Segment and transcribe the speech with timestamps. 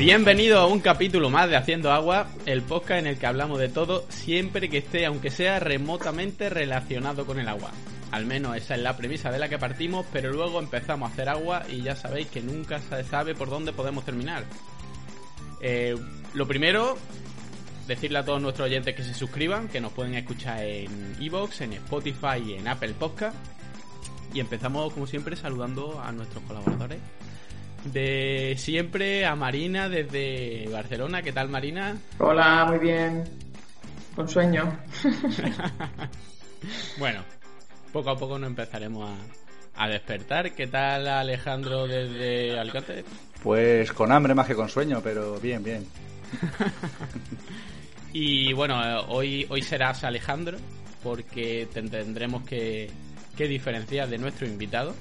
[0.00, 3.68] Bienvenido a un capítulo más de Haciendo Agua, el podcast en el que hablamos de
[3.68, 7.70] todo siempre que esté, aunque sea remotamente relacionado con el agua.
[8.10, 11.28] Al menos esa es la premisa de la que partimos, pero luego empezamos a hacer
[11.28, 14.44] agua y ya sabéis que nunca se sabe por dónde podemos terminar.
[15.60, 15.94] Eh,
[16.32, 16.96] lo primero,
[17.86, 21.74] decirle a todos nuestros oyentes que se suscriban, que nos pueden escuchar en Evox, en
[21.74, 23.36] Spotify y en Apple Podcast.
[24.32, 27.00] Y empezamos, como siempre, saludando a nuestros colaboradores.
[27.84, 31.22] De siempre a Marina desde Barcelona.
[31.22, 31.96] ¿Qué tal, Marina?
[32.18, 33.24] Hola, muy bien.
[34.14, 34.78] Con sueño.
[36.98, 37.24] bueno,
[37.92, 40.52] poco a poco nos empezaremos a, a despertar.
[40.54, 43.04] ¿Qué tal, Alejandro, desde Alicante?
[43.42, 45.86] Pues con hambre más que con sueño, pero bien, bien.
[48.12, 50.58] y bueno, hoy, hoy serás Alejandro,
[51.02, 52.90] porque te tendremos que,
[53.36, 54.94] que diferenciar de nuestro invitado.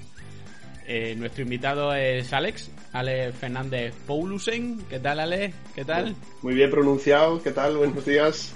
[0.91, 4.79] Eh, nuestro invitado es Alex, Alex Fernández Paulusen.
[4.89, 5.55] ¿Qué tal, Alex?
[5.75, 6.15] ¿Qué tal?
[6.41, 7.77] Muy bien pronunciado, ¿qué tal?
[7.77, 8.55] Buenos días.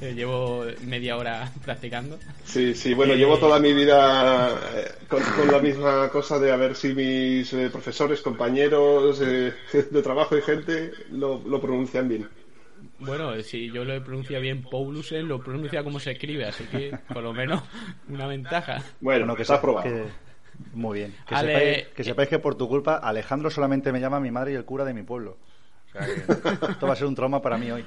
[0.00, 2.18] llevo media hora practicando.
[2.44, 6.50] Sí, sí, bueno, llevo Eh, toda mi vida eh, con, con la misma cosa de
[6.50, 9.52] a ver si mis eh, profesores, compañeros eh,
[9.92, 12.28] de trabajo y gente lo, lo pronuncian bien.
[12.98, 17.22] Bueno, si yo lo pronuncia bien Paulusen, lo pronuncia como se escribe, así que por
[17.22, 17.62] lo menos
[18.08, 18.82] una ventaja.
[19.00, 19.84] Bueno, que está se- aprobado.
[19.88, 20.27] que-
[20.74, 21.14] Muy bien.
[21.26, 24.52] Que, Ale- sepáis, que sepáis que por tu culpa Alejandro solamente me llama mi madre
[24.52, 25.36] y el cura de mi pueblo.
[25.88, 26.12] O sea que
[26.72, 27.84] esto va a ser un trauma para mí hoy.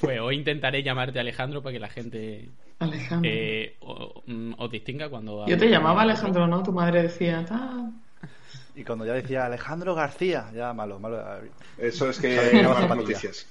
[0.00, 3.30] Pues hoy intentaré llamarte Alejandro para que la gente Alejandro.
[3.32, 5.46] eh, o- mm, os distinga cuando...
[5.46, 6.62] Yo te llamaba Alejandro, ¿no?
[6.62, 7.90] Tu madre decía, "Ta".
[8.74, 11.22] Y cuando ya decía Alejandro García, ya malo, malo.
[11.76, 13.46] Eso es que noticias.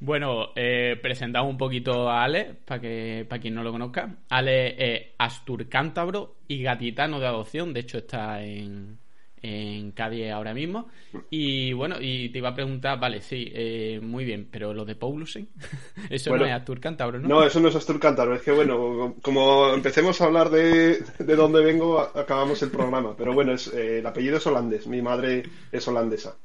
[0.00, 4.16] Bueno, eh, presentamos un poquito a Ale, para que para quien no lo conozca.
[4.28, 8.98] Ale es asturcántabro y gatitano de adopción, de hecho está en,
[9.42, 10.88] en Cádiz ahora mismo.
[11.30, 14.94] Y bueno, y te iba a preguntar, vale, sí, eh, muy bien, pero lo de
[14.94, 15.48] Paulusen,
[16.10, 17.28] eso Bueno, no es asturcántabro, ¿no?
[17.28, 21.36] No, eso no es Astur Cántaro, es que bueno, como empecemos a hablar de, de
[21.36, 23.16] dónde vengo, acabamos el programa.
[23.16, 25.42] Pero bueno, es, eh, el apellido es holandés, mi madre
[25.72, 26.36] es holandesa.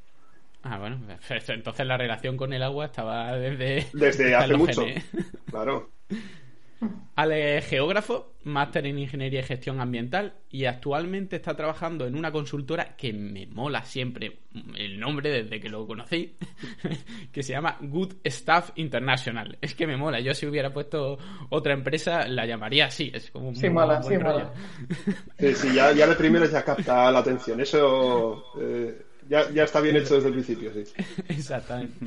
[0.64, 1.52] Ah, bueno, perfecto.
[1.54, 3.86] entonces la relación con el agua estaba desde...
[3.92, 4.84] Desde hace mucho.
[4.84, 5.04] genes.
[5.50, 5.90] Claro.
[7.16, 12.32] Ale es geógrafo, máster en ingeniería y gestión ambiental y actualmente está trabajando en una
[12.32, 14.40] consultora que me mola siempre
[14.76, 16.36] el nombre desde que lo conocí,
[17.32, 19.56] que se llama Good Staff International.
[19.60, 20.20] Es que me mola.
[20.20, 21.16] Yo si hubiera puesto
[21.50, 23.10] otra empresa la llamaría así.
[23.14, 24.52] Es como un Sí, muy mola, sí, mola.
[25.38, 27.60] Sí, sí, ya, ya de primera ya capta la atención.
[27.60, 30.92] Eso eh, ya, ya está bien hecho desde el principio, sí.
[31.28, 32.06] Exactamente.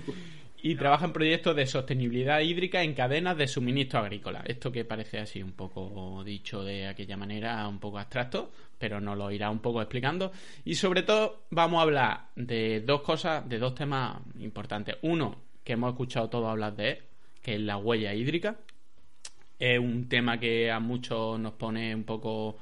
[0.62, 4.44] Y trabaja en proyectos de sostenibilidad hídrica en cadenas de suministro agrícola.
[4.46, 9.18] Esto que parece así un poco dicho de aquella manera, un poco abstracto, pero nos
[9.18, 10.32] lo irá un poco explicando.
[10.66, 14.96] Y sobre todo vamos a hablar de dos cosas, de dos temas importantes.
[15.04, 16.98] Uno, que hemos escuchado todos hablar de él,
[17.42, 18.58] que es la huella hídrica.
[19.60, 22.58] Es un tema que a muchos nos pone un poco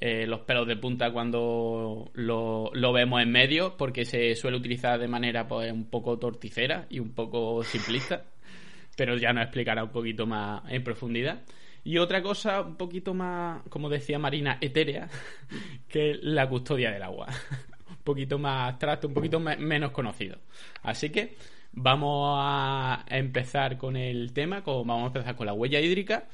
[0.00, 5.08] eh, los pelos de punta cuando lo, vemos en medio, porque se suele utilizar de
[5.08, 8.24] manera pues un poco torticera y un poco simplista,
[8.96, 11.42] pero ya nos explicará un poquito más en profundidad.
[11.84, 15.08] Y otra cosa un poquito más, como decía Marina, etérea,
[15.88, 17.28] que es la custodia del agua.
[17.90, 20.38] un poquito más abstracto, un poquito me- menos conocido.
[20.82, 21.36] Así que
[21.72, 26.26] vamos a empezar con el tema, con- vamos a empezar con la huella hídrica.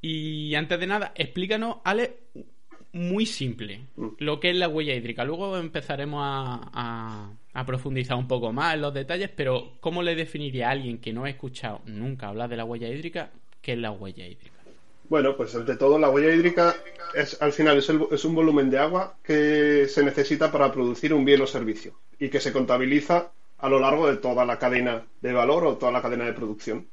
[0.00, 2.16] Y antes de nada, explícanos, Ale,
[2.98, 3.80] muy simple,
[4.18, 5.24] lo que es la huella hídrica.
[5.24, 10.14] Luego empezaremos a, a- a profundizar un poco más en los detalles, pero ¿cómo le
[10.14, 13.30] definiría a alguien que no ha escuchado nunca hablar de la huella hídrica
[13.62, 14.52] qué es la huella hídrica?
[15.08, 16.76] Bueno, pues ante todo la huella hídrica
[17.14, 21.14] es al final es, el- es un volumen de agua que se necesita para producir
[21.14, 25.04] un bien o servicio y que se contabiliza a lo largo de toda la cadena
[25.22, 26.86] de valor o toda la cadena de producción.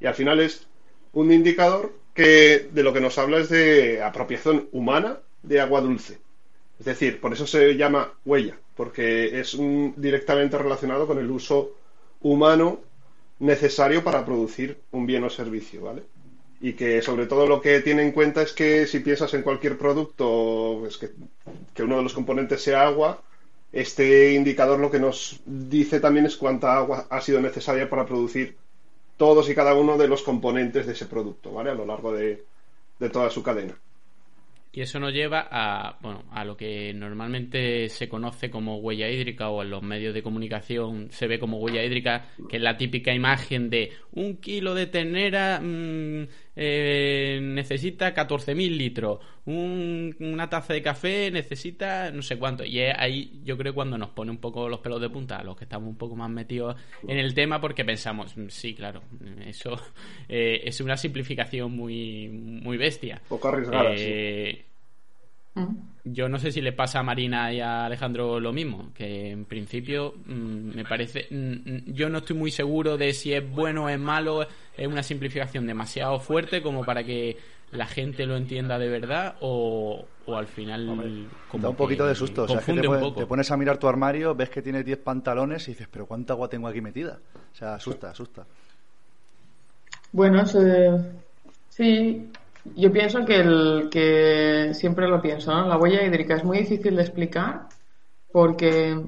[0.00, 0.66] Y al final es
[1.12, 6.18] un indicador que de lo que nos habla es de apropiación humana de agua dulce.
[6.78, 11.72] Es decir, por eso se llama huella, porque es un- directamente relacionado con el uso
[12.20, 12.80] humano
[13.40, 16.04] necesario para producir un bien o servicio, ¿vale?
[16.60, 19.78] Y que sobre todo lo que tiene en cuenta es que si piensas en cualquier
[19.78, 21.10] producto, pues que,
[21.74, 23.22] que uno de los componentes sea agua,
[23.72, 28.56] este indicador lo que nos dice también es cuánta agua ha sido necesaria para producir
[29.16, 31.70] todos y cada uno de los componentes de ese producto, ¿vale?
[31.70, 32.44] A lo largo de,
[32.98, 33.76] de toda su cadena.
[34.76, 39.48] Y eso nos lleva a, bueno, a lo que normalmente se conoce como huella hídrica
[39.48, 43.14] o en los medios de comunicación se ve como huella hídrica, que es la típica
[43.14, 46.26] imagen de un kilo de ternera mm,
[46.56, 52.64] eh, necesita 14.000 litros, una taza de café necesita no sé cuánto.
[52.64, 55.56] Y ahí yo creo cuando nos pone un poco los pelos de punta a los
[55.56, 56.76] que estamos un poco más metidos
[57.06, 59.02] en el tema porque pensamos, mm, sí, claro,
[59.44, 59.78] eso
[60.28, 63.20] eh, es una simplificación muy, muy bestia.
[63.28, 64.64] Poco arriesgada, sí
[66.04, 69.44] yo no sé si le pasa a Marina y a Alejandro lo mismo, que en
[69.44, 73.84] principio mm, me parece, mm, mm, yo no estoy muy seguro de si es bueno
[73.84, 77.36] o es malo, es una simplificación demasiado fuerte como para que
[77.72, 82.48] la gente lo entienda de verdad o, al final da un poquito de susto, o
[82.48, 85.88] sea, que te, pones a mirar tu armario, ves que tiene 10 pantalones y dices,
[85.90, 87.18] pero ¿cuánta agua tengo aquí metida?
[87.52, 88.44] O sea, asusta, asusta.
[90.12, 90.44] Bueno,
[91.68, 92.30] sí,
[92.74, 95.66] yo pienso que, el, que siempre lo pienso, ¿no?
[95.68, 97.68] La huella hídrica es muy difícil de explicar
[98.32, 99.00] porque,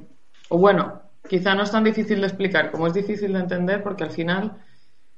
[0.48, 4.04] o bueno, quizá no es tan difícil de explicar como es difícil de entender porque
[4.04, 4.56] al final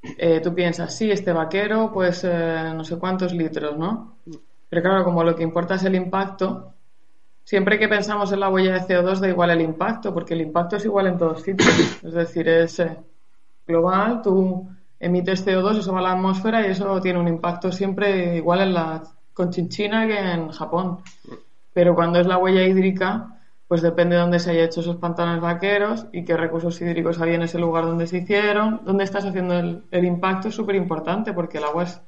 [0.02, 4.16] eh, tú piensas, sí, este vaquero, pues no sé cuántos litros, ¿no?
[4.68, 6.72] Pero claro, como lo que importa es el impacto,
[7.44, 10.76] siempre que pensamos en la huella de CO2 da igual el impacto, porque el impacto
[10.76, 11.68] es igual en todos sitios.
[12.02, 12.96] Es decir, es eh,
[13.66, 14.68] global, tú
[15.00, 18.74] emites CO2, eso va a la atmósfera y eso tiene un impacto siempre igual en
[18.74, 19.02] la
[19.32, 20.98] Conchinchina que en Japón.
[21.72, 25.40] Pero cuando es la huella hídrica, pues depende de dónde se haya hecho esos pantalones
[25.40, 29.58] vaqueros y qué recursos hídricos había en ese lugar donde se hicieron, dónde estás haciendo
[29.58, 32.00] el, impacto es súper importante porque el agua es.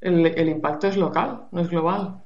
[0.00, 2.22] El, impacto es local, no es global.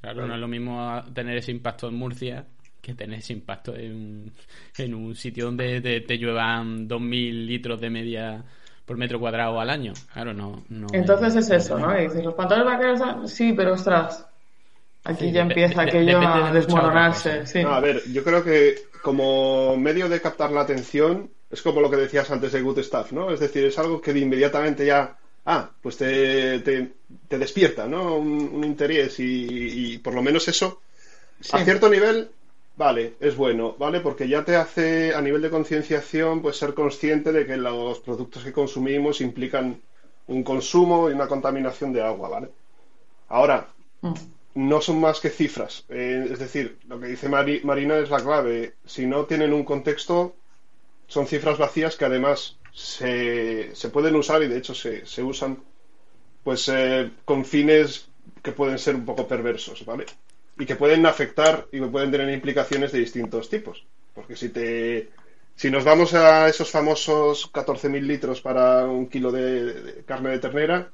[0.00, 2.44] Claro, no es lo mismo tener ese impacto en Murcia
[2.82, 4.30] que tener ese impacto en,
[4.76, 8.44] en un sitio donde te, te lluevan 2.000 litros de media
[8.84, 9.92] por metro cuadrado al año.
[10.12, 10.62] Claro, no.
[10.92, 11.98] Entonces es eso, ¿no?
[11.98, 14.26] Y dices, los pantalones vaqueros, sí, pero ostras.
[15.04, 17.46] Aquí ya empieza aquello a desmoronarse.
[17.46, 17.60] Sí.
[17.60, 21.96] a ver, yo creo que como medio de captar la atención es como lo que
[21.96, 23.30] decías antes de Good Stuff, ¿no?
[23.30, 28.16] Es decir, es algo que de inmediatamente ya, ah, pues te, te, despierta, ¿no?
[28.16, 30.80] Un, interés y, por lo menos eso,
[31.52, 32.30] a cierto nivel,
[32.76, 34.00] Vale, es bueno, ¿vale?
[34.00, 38.42] Porque ya te hace a nivel de concienciación pues ser consciente de que los productos
[38.42, 39.80] que consumimos implican
[40.26, 42.48] un consumo y una contaminación de agua, ¿vale?
[43.28, 43.68] Ahora,
[44.00, 44.14] mm.
[44.54, 45.84] no son más que cifras.
[45.88, 48.74] Eh, es decir, lo que dice Marina es la clave.
[48.84, 50.34] Si no tienen un contexto,
[51.06, 55.62] son cifras vacías que además se, se pueden usar y de hecho se, se usan
[56.42, 58.08] pues eh, con fines
[58.42, 60.06] que pueden ser un poco perversos, ¿vale?
[60.58, 63.84] Y que pueden afectar y pueden tener implicaciones de distintos tipos.
[64.14, 65.08] Porque si te
[65.56, 70.90] si nos vamos a esos famosos 14.000 litros para un kilo de, carne de ternera,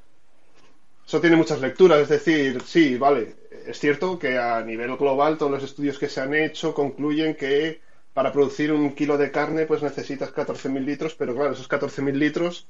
[1.07, 2.01] eso tiene muchas lecturas.
[2.01, 3.37] Es decir, sí, vale,
[3.67, 7.81] es cierto que a nivel global todos los estudios que se han hecho concluyen que
[8.13, 12.67] para producir un kilo de carne pues necesitas 14.000 litros, pero claro, esos 14.000 litros,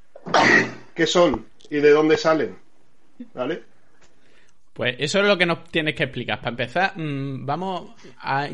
[0.95, 1.47] ¿qué son?
[1.71, 2.57] ¿Y de dónde salen?
[3.35, 3.65] ¿Vale?
[4.81, 6.38] Pues eso es lo que nos tienes que explicar.
[6.38, 8.49] Para empezar, mm, vamos a,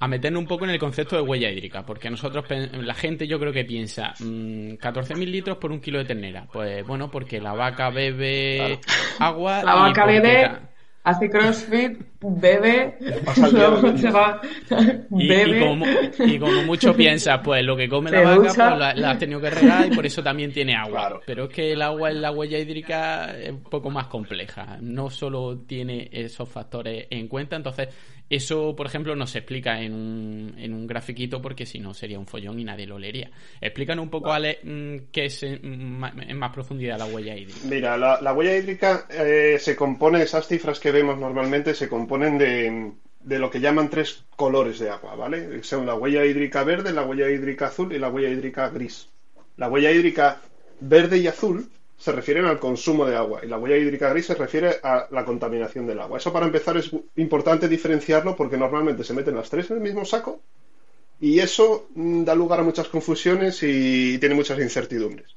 [0.00, 3.38] a meternos un poco en el concepto de huella hídrica, porque nosotros, la gente yo
[3.38, 6.48] creo que piensa, 14.000 mm, litros por un kilo de ternera.
[6.52, 8.80] Pues bueno, porque la vaca bebe
[9.20, 9.62] agua.
[9.62, 10.50] La vaca bebe
[11.04, 12.98] hace crossfit, bebe,
[13.96, 14.40] se va,
[15.10, 16.06] bebe.
[16.18, 19.50] Y, como, mucho piensa, pues lo que come la vaca, pues la, has tenido que
[19.50, 21.20] regar y por eso también tiene agua.
[21.24, 24.78] Pero es que el agua en la huella hídrica es un poco más compleja.
[24.80, 27.88] No solo tiene esos factores en cuenta, entonces
[28.30, 32.18] eso, por ejemplo, no se explica en un, en un grafiquito porque si no sería
[32.18, 33.30] un follón y nadie lo leería.
[33.60, 37.60] Explícanos un poco, Ale, mm, qué es en más profundidad la huella hídrica.
[37.64, 42.92] Mira, la, huella hídrica eh, se compone, esas cifras que vemos normalmente se componen de,
[43.20, 45.62] de lo que llaman tres colores de agua, ¿vale?
[45.62, 49.08] Son la huella hídrica verde, la huella hídrica azul y la huella hídrica gris.
[49.56, 50.40] La huella hídrica
[50.80, 54.34] verde y azul se refieren al consumo de agua y la huella hídrica gris se
[54.34, 56.18] refiere a la contaminación del agua.
[56.18, 60.04] Eso para empezar es importante diferenciarlo porque normalmente se meten las tres en el mismo
[60.04, 60.40] saco
[61.20, 65.34] y eso mm, da lugar a muchas confusiones y tiene muchas incertidumbres.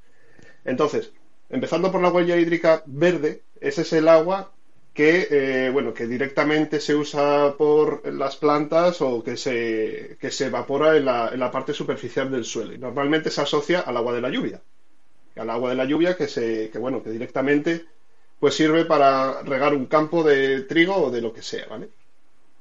[0.63, 1.11] Entonces,
[1.49, 4.51] empezando por la huella hídrica verde, ese es el agua
[4.93, 10.47] que, eh, bueno, que directamente se usa por las plantas o que se, que se
[10.47, 12.73] evapora en la, en la parte superficial del suelo.
[12.73, 14.61] Y normalmente se asocia al agua de la lluvia
[15.35, 17.85] al agua de la lluvia que se que bueno que directamente
[18.39, 21.89] pues sirve para regar un campo de trigo o de lo que sea vale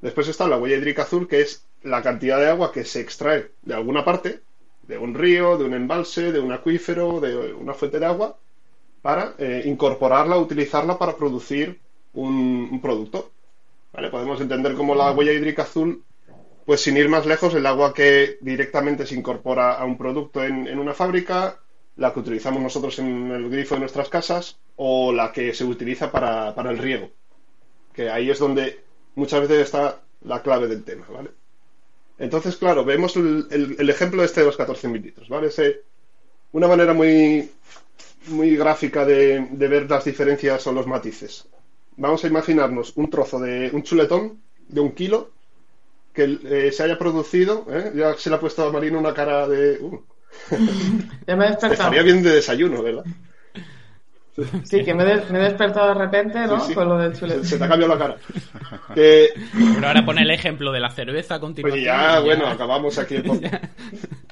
[0.00, 3.50] después está la huella hídrica azul que es la cantidad de agua que se extrae
[3.62, 4.40] de alguna parte
[4.82, 8.36] de un río de un embalse de un acuífero de una fuente de agua
[9.02, 11.80] para eh, incorporarla utilizarla para producir
[12.14, 13.30] un, producto.
[13.92, 14.10] ¿Vale?
[14.10, 16.04] Podemos entender como la huella hídrica azul,
[16.64, 20.78] pues sin ir más lejos, el agua que directamente se incorpora a un producto en,
[20.78, 21.58] una fábrica,
[21.96, 26.10] la que utilizamos nosotros en el grifo de nuestras casas o la que se utiliza
[26.12, 27.10] para, el riego.
[27.92, 28.80] Que ahí es donde
[29.16, 31.30] muchas veces está la clave del tema, ¿vale?
[32.18, 35.50] Entonces, claro, vemos el, ejemplo este de los 14.000 litros, ¿vale?
[36.52, 37.50] una manera muy,
[38.28, 41.46] muy gráfica de, ver las diferencias o los matices.
[41.96, 45.30] Vamos a imaginarnos un trozo de un chuletón de un kilo
[46.12, 47.66] que eh, se haya producido.
[47.70, 47.92] ¿eh?
[47.94, 49.78] Ya se le ha puesto a Marino una cara de.
[49.80, 50.02] Uh.
[51.26, 51.72] ya me he despertado.
[51.72, 53.04] Estaría bien de desayuno, ¿verdad?
[54.64, 56.58] Sí, que me, he despertado de repente, ¿no?
[56.74, 57.44] Con lo del chuletón.
[57.44, 58.16] Se, te ha cambiado la cara.
[58.94, 61.84] Pero ahora pone el ejemplo de la cerveza a continuación.
[61.84, 63.22] Pues ya, bueno, acabamos aquí.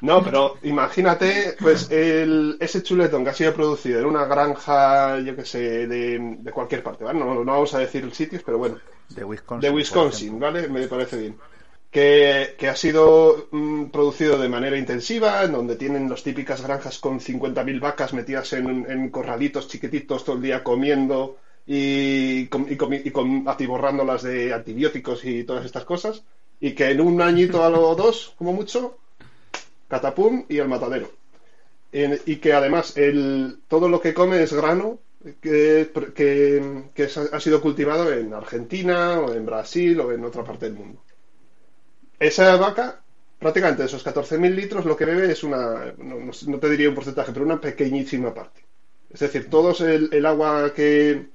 [0.00, 5.34] No, pero imagínate, pues, el, ese chuletón que ha sido producido en una granja, yo
[5.34, 7.18] que sé, de, cualquier parte, ¿vale?
[7.18, 8.76] No, no vamos a decir sitios, pero bueno.
[9.08, 9.60] De Wisconsin.
[9.60, 10.68] De Wisconsin, ¿vale?
[10.68, 11.36] Me parece bien
[11.90, 17.20] que, ha sido mm, producido de manera intensiva, en donde tienen las típicas granjas con
[17.20, 23.12] 50.000 vacas metidas en, corralitos chiquititos todo el día comiendo y, y,
[23.46, 26.24] atiborrándolas de antibióticos y todas estas cosas,
[26.60, 28.98] y que en un añito a o dos, como mucho,
[29.88, 31.10] catapum y al matadero.
[31.92, 34.98] y que además el, todo lo que come es grano
[35.40, 35.90] que,
[36.94, 41.02] que ha sido cultivado en Argentina o en Brasil o en otra parte del mundo.
[42.18, 43.00] Esa vaca,
[43.38, 47.32] prácticamente de esos 14.000 litros, lo que bebe es una, no, te diría un porcentaje,
[47.32, 48.64] pero una pequeñísima parte.
[49.10, 51.28] Es decir, todo el, agua que,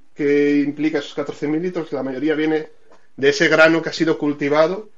[0.66, 2.70] implica esos 14.000 litros, la mayoría viene
[3.16, 4.90] de ese grano que ha sido cultivado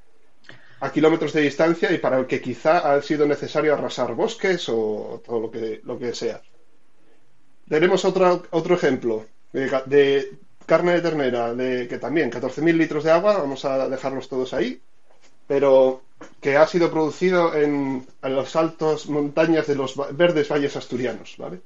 [0.80, 5.22] a kilómetros de distancia y para el que quizá ha sido necesario arrasar bosques o
[5.26, 6.42] todo lo que, lo que sea.
[7.70, 13.38] Tenemos otro, otro ejemplo de, carne de ternera, de que también 14.000 litros de agua,
[13.38, 14.82] vamos a dejarlos todos ahí,
[15.48, 16.04] pero
[16.42, 21.62] que ha sido producido en, en las altas montañas de los verdes valles asturianos, ¿vale?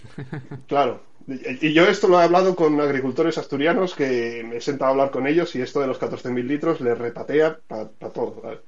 [0.66, 1.00] Claro.
[1.28, 5.10] Y yo esto lo he hablado con agricultores asturianos que me he sentado a hablar
[5.12, 8.60] con ellos y esto de los 14.000 litros les repatea para todo, ¿vale?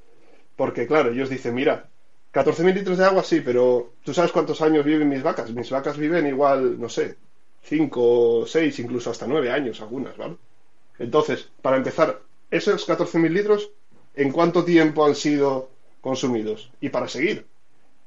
[0.56, 1.88] Porque, claro, ellos dicen, mira,
[2.32, 5.50] 14.000 litros de agua sí, pero ¿tú sabes cuántos años viven mis vacas?
[5.52, 7.16] Mis vacas viven igual, no sé,
[7.62, 10.36] 5, 6, incluso hasta 9 años algunas, ¿vale?
[10.98, 12.20] Entonces, para empezar,
[12.50, 13.70] esos 14.000 litros
[14.14, 16.70] en cuánto tiempo han sido consumidos.
[16.80, 17.46] Y para seguir,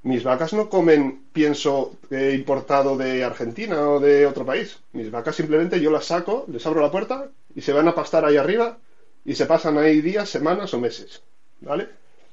[0.03, 4.79] mis vacas no comen pienso importado de Argentina o de otro país.
[4.93, 8.23] Mis vacas simplemente yo las saco, les abro la puerta y se van a pastar
[8.25, 8.77] ahí arriba
[9.25, 11.23] y se pasan ahí días, semanas o meses.
[11.61, 11.89] ¿Vale?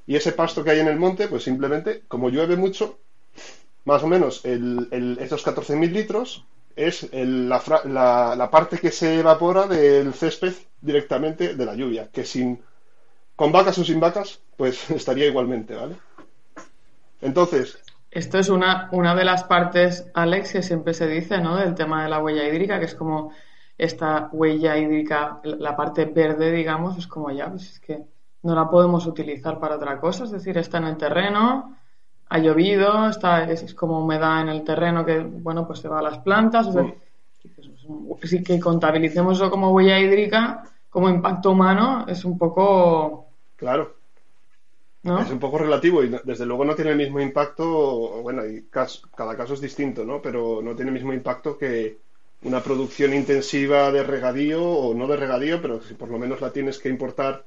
[0.06, 2.98] Y ese pasto que hay en el monte, pues simplemente, como llueve mucho,
[3.84, 6.44] más o menos el, el, estos 14.000 litros
[6.76, 12.24] es la, la, la parte que se evapora del césped directamente de la lluvia, que
[12.24, 12.60] sin
[13.36, 15.96] con vacas o sin vacas, pues estaría igualmente, ¿vale?
[17.20, 17.78] Entonces.
[18.10, 21.56] Esto es una, una de las partes, Alex, que siempre se dice, ¿no?
[21.56, 23.32] Del tema de la huella hídrica, que es como
[23.76, 28.02] esta huella hídrica, la parte verde, digamos, es como ya, pues es que
[28.42, 31.76] no la podemos utilizar para otra cosa, es decir, está en el terreno,
[32.28, 36.02] ha llovido, está, es, como humedad en el terreno que, bueno, pues se va a
[36.02, 36.94] las plantas, o sea,
[38.08, 43.23] pues, que contabilicemos eso como huella hídrica, como impacto humano, es un poco
[43.56, 43.96] Claro.
[45.04, 49.36] Es un poco relativo y desde luego no tiene el mismo impacto, bueno, y cada
[49.36, 50.22] caso es distinto, ¿no?
[50.22, 51.98] Pero no tiene el mismo impacto que
[52.42, 56.50] una producción intensiva de regadío o no de regadío, pero si por lo menos la
[56.50, 57.44] tienes que importar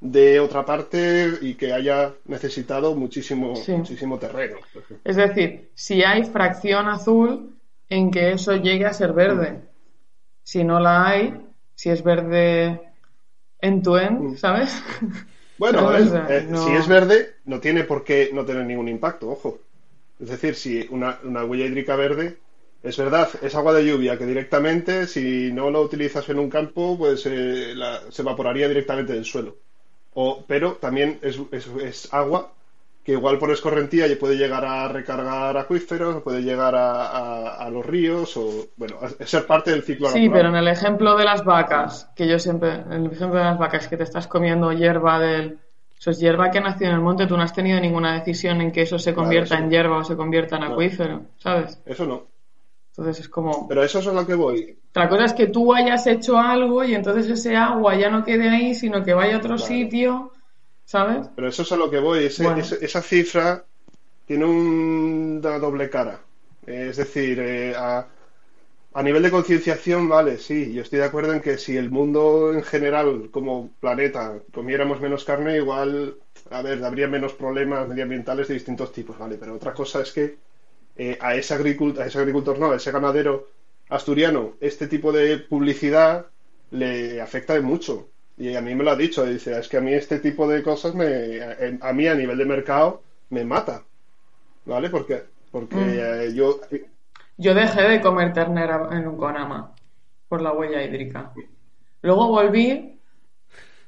[0.00, 4.58] de otra parte y que haya necesitado muchísimo, muchísimo terreno.
[5.02, 7.56] Es decir, si hay fracción azul
[7.88, 9.50] en que eso llegue a ser verde.
[9.50, 9.62] Mm.
[10.44, 11.34] Si no la hay,
[11.74, 12.80] si es verde
[13.60, 14.36] en tu end, mm.
[14.36, 14.82] ¿sabes?
[15.60, 19.58] Bueno, eh, si es verde, no tiene por qué no tener ningún impacto, ojo.
[20.18, 22.38] Es decir, si una, huella hídrica verde,
[22.82, 26.96] es verdad, es agua de lluvia que directamente, si no lo utilizas en un campo,
[26.96, 27.74] pues eh,
[28.08, 29.58] se evaporaría directamente del suelo.
[30.14, 32.54] O, pero también es, es agua
[33.10, 38.68] que igual por escorrentía puede llegar a recargar acuíferos, puede llegar a, los ríos, o
[38.76, 42.28] bueno, a ser parte del ciclo Sí, pero en el ejemplo de las vacas, que
[42.28, 45.58] yo siempre, en el ejemplo de las vacas que te estás comiendo hierba del...
[45.98, 48.70] Eso es hierba que nació en el monte, tú no has tenido ninguna decisión en
[48.70, 51.80] que eso se convierta en hierba o se convierta en acuífero, ¿sabes?
[51.84, 52.26] Eso no.
[52.90, 53.66] Entonces es como...
[53.66, 54.78] Pero eso es a lo que voy.
[54.94, 58.48] La cosa es que tú hayas hecho algo y entonces ese agua ya no quede
[58.48, 60.32] ahí, sino que vaya a otro sitio
[60.90, 61.28] ¿sabes?
[61.36, 62.24] Pero eso es a lo que voy.
[62.24, 63.64] esa cifra
[64.26, 66.20] tiene una doble cara.
[66.66, 71.58] Es decir, eh, a nivel de concienciación, vale, sí, yo estoy de acuerdo en que
[71.58, 76.16] si el mundo en general, como planeta, comiéramos menos carne, igual,
[76.50, 80.38] a ver, habría menos problemas medioambientales de distintos tipos, vale, pero otra cosa es que
[80.96, 83.46] eh, a, ese agricultor, a ese agricultor, no, a ese ganadero
[83.90, 86.26] asturiano, este tipo de publicidad
[86.72, 88.08] le afecta de mucho.
[88.40, 90.62] Y a mí me lo ha dicho, dice, es que a mí este tipo de
[90.62, 91.40] cosas, me,
[91.78, 93.82] a, mí a nivel de mercado, me mata,
[94.64, 94.88] ¿vale?
[94.88, 95.98] Porque, porque mm.
[95.98, 96.58] eh, yo
[97.36, 99.74] yo dejé de comer ternera en un conama
[100.26, 101.32] por la huella hídrica.
[102.00, 102.98] Luego volví,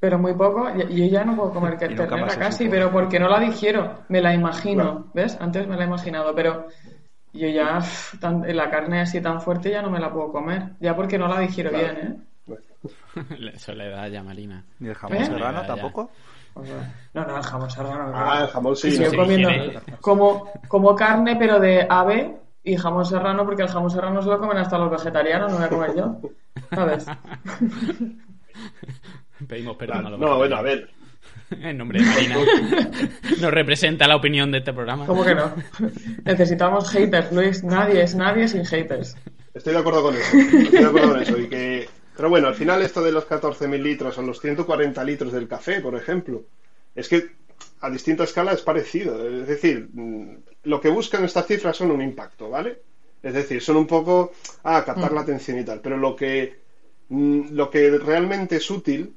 [0.01, 0.69] pero muy poco.
[0.75, 4.05] Yo ya no puedo comer ternera casi, pero porque no la digiero.
[4.09, 5.39] Me la imagino, ¿ves?
[5.41, 6.69] Antes me la he imaginado, pero
[7.33, 7.81] yo ya
[8.21, 10.73] la carne así tan fuerte ya no me la puedo comer.
[10.81, 12.17] Ya porque no la digiero bien, ¿eh?
[13.55, 14.65] Eso le da ya Marina.
[14.79, 15.27] ¿Ni el jamón ¿Eh?
[15.27, 16.11] serrano tampoco?
[17.15, 18.13] No, no, el jamón serrano.
[18.15, 18.99] Ah, el jamón sí.
[19.17, 19.49] comiendo
[20.01, 24.39] como, como carne, pero de ave y jamón serrano, porque el jamón serrano se lo
[24.39, 26.21] comen hasta los vegetarianos, no voy a comer yo.
[26.71, 27.07] ¿Sabes?
[29.49, 30.89] Pedimos perdón a los No, bueno, a ver.
[31.61, 32.37] En nombre de Marina.
[33.41, 35.05] No representa la opinión de este programa.
[35.07, 35.53] ¿Cómo que no?
[36.25, 37.63] Necesitamos haters, Luis.
[37.63, 39.17] Nadie es nadie sin haters.
[39.53, 40.37] Estoy de acuerdo con eso.
[40.37, 41.39] Estoy de acuerdo con eso.
[41.39, 41.89] Y que...
[42.23, 45.81] Pero bueno, al final esto de los 14.000 litros o los 140 litros del café,
[45.81, 46.45] por ejemplo,
[46.95, 47.33] es que
[47.81, 49.29] a distinta escala es parecido.
[49.29, 52.79] Es decir, mm, lo que buscan estas cifras son un impacto, ¿vale?
[53.25, 54.31] Es decir, son un poco,
[54.63, 55.15] ah, captar mm.
[55.17, 55.81] la atención y tal.
[55.81, 56.61] Pero lo que,
[57.09, 59.17] mm, lo que realmente es útil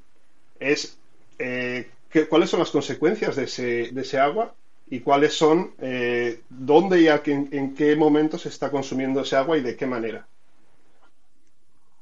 [0.58, 0.98] es
[1.38, 1.88] eh,
[2.28, 4.52] cuáles son las consecuencias de ese, de ese agua
[4.90, 9.60] y cuáles son, eh, dónde y en qué momento se está consumiendo ese agua y
[9.60, 10.26] de qué manera.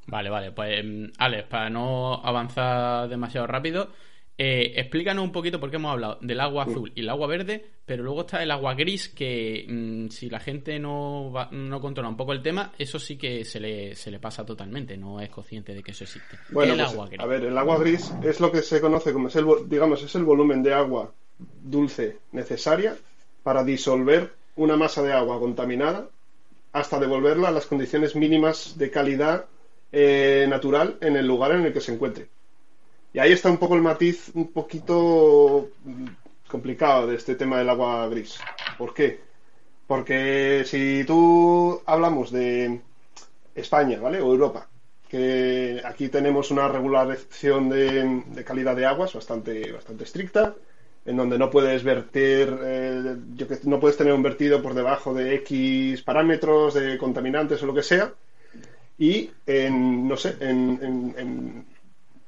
[0.06, 0.84] Vale, vale, pues
[1.18, 3.90] Alex, para no avanzar demasiado rápido,
[4.36, 8.02] eh, explícanos un poquito porque hemos hablado del agua azul y el agua verde, pero
[8.02, 12.32] luego está el agua gris que mm, si la gente no, no controla un poco
[12.32, 15.84] el tema, eso sí que se le, se le pasa totalmente, no es consciente de
[15.84, 16.36] que eso existe.
[16.50, 17.20] Bueno, el pues, agua gris.
[17.20, 20.14] a ver, el agua gris es lo que se conoce como es el, digamos, es
[20.16, 22.96] el volumen de agua dulce necesaria
[23.44, 26.08] para disolver una masa de agua contaminada
[26.72, 29.46] hasta devolverla a las condiciones mínimas de calidad
[29.96, 32.26] eh, natural en el lugar en el que se encuentre.
[33.12, 35.68] Y ahí está un poco el matiz un poquito
[36.48, 38.40] complicado de este tema del agua gris.
[38.76, 39.20] ¿Por qué?
[39.86, 42.80] Porque si tú hablamos de
[43.54, 44.20] España, ¿vale?
[44.20, 44.68] O Europa,
[45.08, 50.56] que aquí tenemos una regulación de, calidad de aguas bastante, bastante estricta,
[51.06, 53.16] en donde no puedes verter, eh,
[53.62, 57.84] no puedes tener un vertido por debajo de X parámetros de contaminantes o lo que
[57.84, 58.12] sea.
[58.98, 61.64] Y en, no sé, en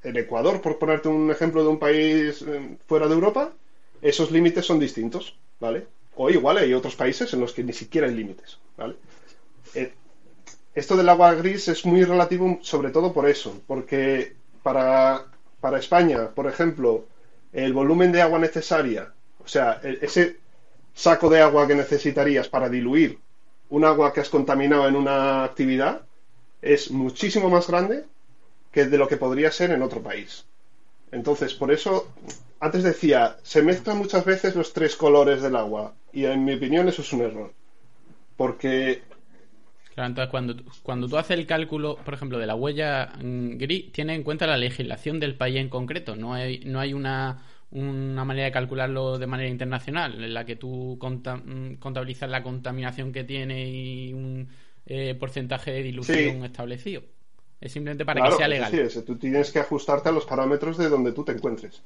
[0.07, 3.52] el Ecuador, por ponerte un ejemplo de un país eh, fuera de Europa,
[4.00, 5.87] esos límites son distintos, ¿vale?
[6.14, 8.94] O igual hay otros países en los que ni siquiera hay límites, ¿vale?
[9.74, 9.92] Eh,
[10.74, 15.26] esto del agua gris es muy relativo sobre todo por eso, porque para,
[15.61, 17.07] para España, por ejemplo,
[17.52, 19.12] el volumen de agua necesaria,
[19.44, 20.37] o sea, ese
[20.94, 23.18] saco de agua que necesitarías para diluir
[23.70, 26.02] un agua que has contaminado en una actividad
[26.62, 28.05] es muchísimo más grande
[28.73, 30.45] que de lo que podría ser en otro país.
[31.12, 32.12] Entonces, por eso,
[32.61, 35.95] antes decía, se mezclan muchas veces los tres colores del agua.
[36.12, 37.53] Y en mi opinión eso es un error.
[38.37, 39.03] Porque...
[39.95, 43.92] Claro, entonces cuando, cuando tú haces el cálculo, por ejemplo, de la huella mm, gris,
[43.92, 46.16] tiene en cuenta la legislación del país en concreto.
[46.16, 50.57] No hay, no hay una, una manera de calcularlo de manera internacional, en la que
[50.57, 54.49] tú mm, contabilizas la contaminación que tiene y un
[54.87, 57.03] eh, porcentaje de dilución establecido.
[57.61, 58.72] Es simplemente para que sea legal.
[58.72, 61.83] Es tú tienes que ajustarte a los parámetros de donde tú te encuentres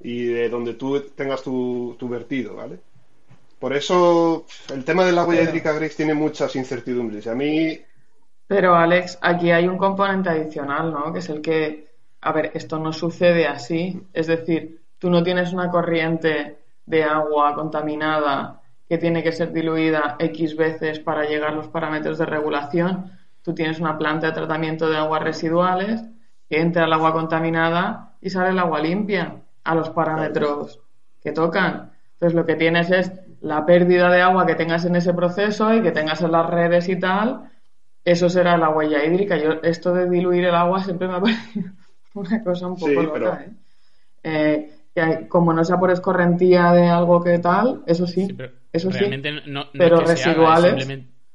[0.00, 2.78] y de donde tú tengas tu, vertido, ¿vale?
[3.58, 7.26] Por eso el tema del agua hídrica gris tiene muchas incertidumbres.
[7.26, 7.80] a mí.
[8.46, 11.12] Pero Alex, aquí hay un componente adicional, ¿no?
[11.12, 11.88] Que es el que,
[12.20, 14.02] a ver, esto no sucede así.
[14.12, 18.60] Es decir, tú no tienes una corriente de agua contaminada
[18.94, 23.10] que tiene que ser diluida X veces para llegar a los parámetros de regulación
[23.44, 26.02] Tú tienes una planta de tratamiento de aguas residuales
[26.48, 30.80] que entra el agua contaminada y sale el agua limpia a los parámetros
[31.22, 31.92] que tocan.
[32.14, 35.82] Entonces lo que tienes es la pérdida de agua que tengas en ese proceso y
[35.82, 37.50] que tengas en las redes y tal.
[38.02, 39.36] Eso será la huella hídrica.
[39.36, 41.70] Yo esto de diluir el agua siempre me ha parecido
[42.14, 43.44] una cosa un poco loca.
[44.22, 44.70] ¿eh?
[44.94, 48.34] Eh, como no sea por escorrentía de algo que tal, eso sí,
[48.74, 49.04] eso sí.
[49.72, 50.88] pero residuales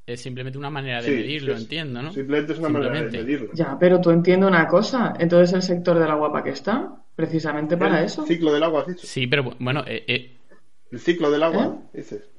[0.06, 2.12] es simplemente una manera de medirlo, entiendo, ¿no?
[2.12, 3.54] Simplemente es una manera de medirlo.
[3.54, 5.13] Ya, pero tú entiendo una cosa.
[5.17, 6.95] Entonces, el sector del agua, ¿para qué está?
[7.15, 8.23] Precisamente para eso.
[8.23, 9.84] El ciclo del agua, Sí, pero bueno.
[9.88, 10.38] Eh, eh,
[10.91, 11.97] El ciclo del agua, ¿Eh?
[11.97, 12.30] dices.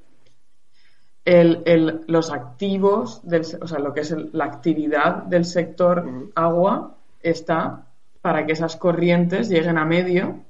[2.07, 7.87] los activos, del, o sea, lo que es la actividad del sector agua está
[8.21, 10.43] para que esas corrientes lleguen a medio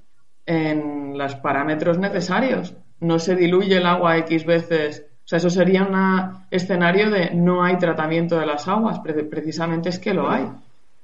[0.46, 2.74] en los parámetros necesarios.
[3.02, 5.06] No se diluye el agua X veces.
[5.26, 9.00] O sea, eso sería un escenario de no hay tratamiento de las aguas.
[9.00, 10.48] Precisamente es que lo hay.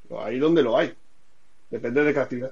[0.10, 0.94] Lo hay donde lo hay.
[1.70, 2.52] Depende de qué actividad.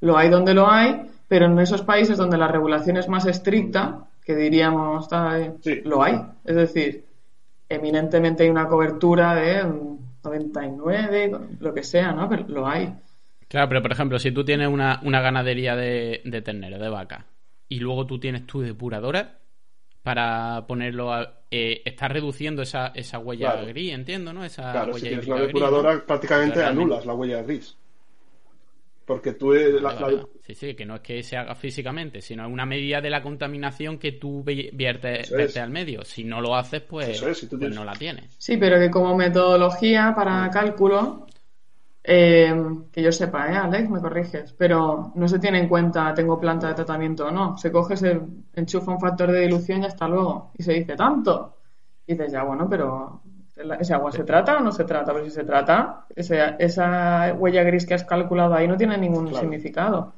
[0.00, 4.06] Lo hay donde lo hay, pero en esos países donde la regulación es más estricta,
[4.24, 5.08] que diríamos,
[5.84, 6.20] lo hay.
[6.44, 7.04] Es decir,
[7.68, 9.62] eminentemente hay una cobertura de
[10.24, 12.28] 99, lo que sea, ¿no?
[12.28, 12.94] Pero lo hay.
[13.48, 17.26] Claro, pero por ejemplo, si tú tienes una, ganadería de, de ternero, de vaca,
[17.70, 19.38] y luego tú tienes tu depuradora
[20.02, 24.44] para ponerlo a, eh, estás reduciendo esa, esa huella gris, entiendo, ¿no?
[24.44, 27.76] Esa claro, si tienes una depuradora prácticamente anulas la huella gris.
[29.04, 29.52] Porque tú...
[30.46, 33.22] Sí, sí, que no es que se haga físicamente, sino es una medida de la
[33.22, 36.04] contaminación que tú viertes, al medio.
[36.04, 38.26] Si no lo haces, pues, pues no la tienes.
[38.38, 41.26] Sí, pero que como metodología para cálculo,
[42.02, 42.54] eh,
[42.92, 43.90] que yo sepa, ¿eh, Alex?
[43.90, 44.52] Me corriges.
[44.54, 47.56] Pero no se tiene en cuenta, tengo planta de tratamiento o no.
[47.56, 48.20] Se coge, se
[48.54, 50.52] enchufa un factor de dilución y hasta luego.
[50.56, 51.56] Y se dice, ¿tanto?
[52.06, 53.22] Y dices, ya, bueno, pero
[53.78, 55.12] ¿Ese agua se trata o no se trata?
[55.12, 60.14] Pero si se trata, esa huella gris que has calculado ahí no tiene ningún significado.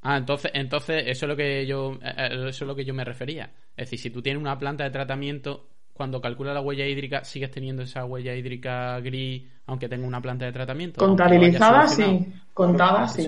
[0.00, 2.94] Ah, entonces, entonces eso es lo que yo eh, eh, eso es lo que yo
[2.94, 3.52] me refería.
[3.76, 7.50] Es decir, si tú tienes una planta de tratamiento, cuando calcula la huella hídrica, sigues
[7.50, 10.98] teniendo esa huella hídrica gris, aunque tenga una planta de tratamiento.
[10.98, 12.26] Contabilizada, sí.
[12.54, 13.26] Contada, sí.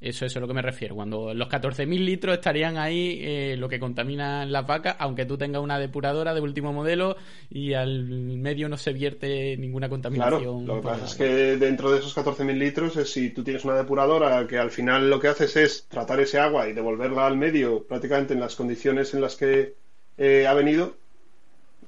[0.00, 0.94] Eso, es a lo que me refiero.
[0.94, 5.60] Cuando los 14.000 litros estarían ahí, eh, lo que contaminan las vacas, aunque tú tengas
[5.60, 7.16] una depuradora de último modelo
[7.50, 10.64] y al medio no se vierte ninguna contaminación.
[10.64, 13.64] Claro, lo que pasa es que dentro de esos 14.000 litros, es si tú tienes
[13.64, 17.36] una depuradora que al final lo que haces es tratar ese agua y devolverla al
[17.36, 19.74] medio prácticamente en las condiciones en las que
[20.16, 20.96] eh, ha venido,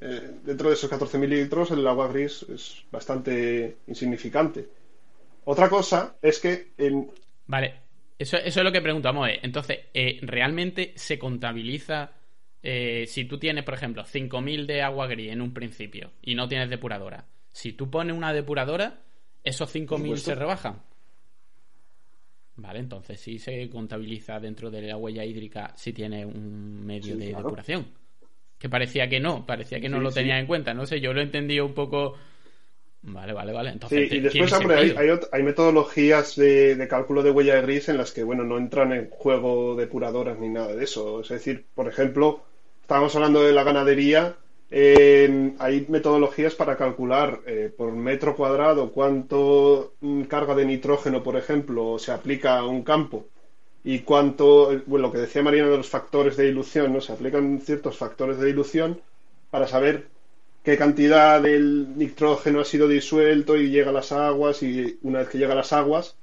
[0.01, 4.69] eh, dentro de esos 14.000 litros el agua gris es bastante insignificante.
[5.45, 7.11] Otra cosa es que en...
[7.47, 7.75] Vale,
[8.21, 9.29] eso, es lo que preguntamos.
[9.29, 9.41] Eh.
[9.43, 12.13] Entonces, eh, ¿realmente se contabiliza
[12.63, 16.47] eh, si tú tienes, por ejemplo, 5.000 de agua gris en un principio y no
[16.47, 17.25] tienes depuradora?
[17.51, 19.01] Si tú pones una depuradora,
[19.43, 20.83] ¿esos 5.000 se rebajan?
[22.57, 27.29] Vale, entonces sí se contabiliza dentro de la huella hídrica si tiene un medio de
[27.35, 27.87] depuración.
[28.61, 30.75] Que parecía que no, parecía que no lo tenía en cuenta.
[30.75, 32.17] No sé, yo lo he entendido un poco
[33.03, 33.71] Vale, vale, vale.
[33.71, 37.97] Entonces, sí, y después, hombre, hay, hay, metodologías de, cálculo de huella de gris en
[37.97, 41.23] las que, bueno, no entran en juego depuradoras ni nada de eso.
[41.23, 42.43] Es decir, por ejemplo,
[42.83, 44.37] estábamos hablando de la ganadería,
[44.71, 51.99] hay metodologías para calcular eh, por metro cuadrado cuánto mm, carga de nitrógeno, por ejemplo,
[51.99, 53.27] se aplica a un campo
[53.83, 57.01] y cuánto, bueno, lo que decía Marina de los factores de dilución, ¿no?
[57.01, 59.01] Se aplican ciertos factores de dilución
[59.51, 60.09] para saber
[60.63, 65.29] qué cantidad del nitrógeno ha sido disuelto y llega a las aguas y una vez
[65.29, 66.17] que llega a las aguas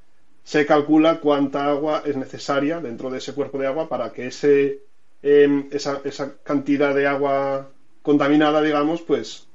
[0.47, 4.79] se calcula cuánta agua es necesaria dentro de ese cuerpo de agua para que ese,
[5.21, 7.69] em, esa, esa cantidad de agua
[8.01, 9.45] contaminada, digamos, pues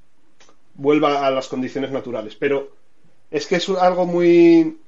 [0.75, 2.37] vuelva a las condiciones naturales.
[2.37, 2.73] Pero
[3.31, 4.79] es que es algo muy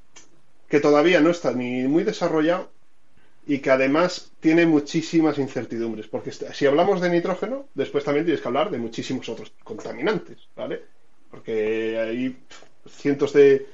[0.68, 2.68] que todavía no está ni muy desarrollado
[3.46, 8.48] y que además tiene muchísimas incertidumbres, porque si hablamos de nitrógeno, después también tienes que
[8.48, 10.82] hablar de muchísimos otros contaminantes, ¿vale?
[11.30, 12.36] Porque hay
[12.88, 13.66] cientos de,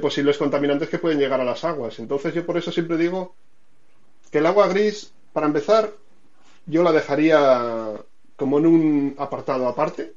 [0.00, 1.98] posibles contaminantes que pueden llegar a las aguas.
[1.98, 3.34] Entonces yo por eso siempre digo
[4.30, 5.92] que el agua gris, para empezar,
[6.64, 7.92] yo la dejaría
[8.36, 10.14] como en un apartado aparte,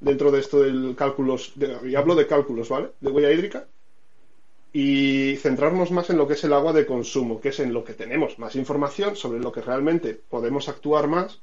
[0.00, 2.90] dentro de esto del cálculos, y hablo de cálculos, ¿vale?
[3.00, 3.66] De huella hídrica,
[4.72, 7.84] y centrarnos más en lo que es el agua de consumo, que es en lo
[7.84, 11.40] que tenemos más información sobre lo que realmente podemos actuar más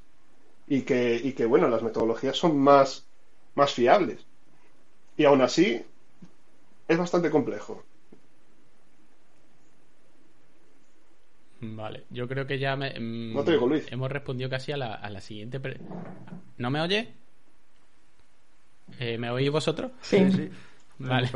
[0.68, 3.06] y que, y que bueno, las metodologías son más,
[3.54, 4.26] más fiables.
[5.16, 5.84] Y aún así,
[6.88, 7.82] es bastante complejo.
[11.60, 13.86] Vale, yo creo que ya me, mm, no te digo, Luis.
[13.90, 15.60] hemos respondido casi a la, a la siguiente.
[16.58, 17.08] ¿No me oye?
[19.00, 19.90] Eh, ¿Me oís vosotros?
[20.02, 20.48] Sí, sí.
[20.98, 21.30] Vale.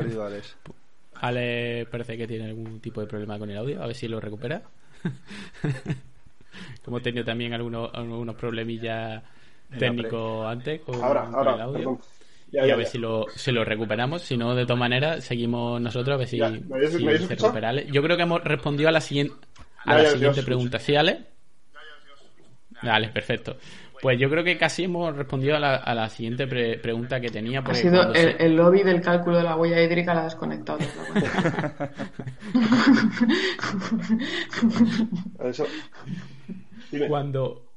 [1.21, 4.21] Ale parece que tiene algún tipo de problema con el audio, a ver si lo
[4.21, 4.63] recupera.
[6.85, 9.23] Como he tenido también algunos, algunos problemillas
[9.79, 11.99] técnicos antes con, el audio.
[12.51, 14.23] y a ver si lo, si lo recuperamos.
[14.23, 17.73] Si no, de todas maneras, seguimos nosotros a ver si, se recupera.
[17.83, 19.35] Yo creo que hemos respondido a la siguiente,
[19.85, 20.79] a la siguiente pregunta.
[20.79, 21.27] ¿Sí, Ale?
[22.83, 23.57] Vale, perfecto.
[24.01, 27.61] Pues yo creo que casi hemos respondido a la, a la siguiente pregunta que tenía.
[27.61, 30.79] Ha sido el, lobby del cálculo de la huella hídrica la ha desconectado.
[37.09, 37.73] Cuando,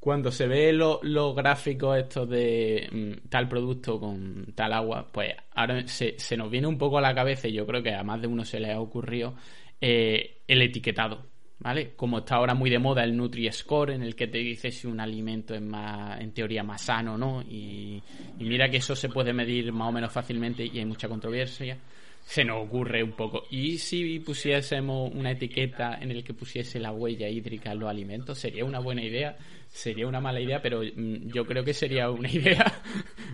[0.00, 5.86] cuando se ve los gráficos estos de mm, tal producto con tal agua, pues ahora
[5.86, 8.26] se, nos viene un poco a la cabeza, y yo creo que a más de
[8.26, 9.34] uno se le ha ocurrido,
[9.80, 11.31] eh, el etiquetado.
[11.62, 11.92] ¿Vale?
[11.94, 14.98] Como está ahora muy de moda el Nutri-Score, en el que te dice si un
[14.98, 17.40] alimento es más, en teoría, más sano, ¿no?
[17.42, 18.02] Y,
[18.38, 21.78] y mira que eso se puede medir más o menos fácilmente y hay mucha controversia
[22.24, 23.44] se nos ocurre un poco.
[23.50, 28.38] ¿Y si pusiésemos una etiqueta en el que pusiese la huella hídrica en los alimentos?
[28.38, 29.36] Sería una buena idea,
[29.68, 32.64] sería una mala idea, pero mm, yo creo que sería una idea.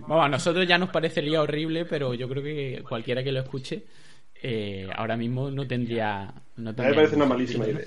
[0.01, 3.83] Vamos, a nosotros ya nos parecería horrible, pero yo creo que cualquiera que lo escuche
[4.41, 6.33] eh, ahora mismo no tendría.
[6.57, 7.85] No a mí me parece una malísima idea.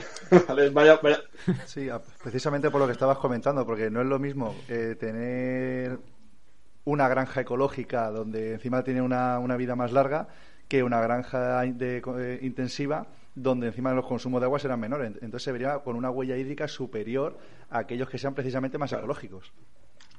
[0.48, 1.20] vale, vaya, vaya.
[1.66, 1.88] Sí,
[2.22, 5.98] precisamente por lo que estabas comentando, porque no es lo mismo eh, tener
[6.84, 10.28] una granja ecológica donde encima tiene una, una vida más larga
[10.68, 15.12] que una granja de, eh, intensiva donde encima los consumos de agua serán menores.
[15.14, 17.38] Entonces se vería con una huella hídrica superior
[17.70, 19.52] a aquellos que sean precisamente más ecológicos.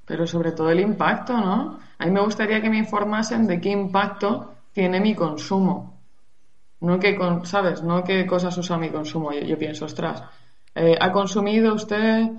[0.06, 1.80] Pero sobre todo el impacto, ¿no?
[1.98, 5.99] A mí me gustaría que me informasen de qué impacto tiene mi consumo.
[6.82, 7.84] No que, con, ¿sabes?
[7.84, 9.32] No qué cosas usa mi consumo.
[9.34, 10.24] Yo, pienso, ostras,
[10.76, 12.30] eh, ¿ha consumido usted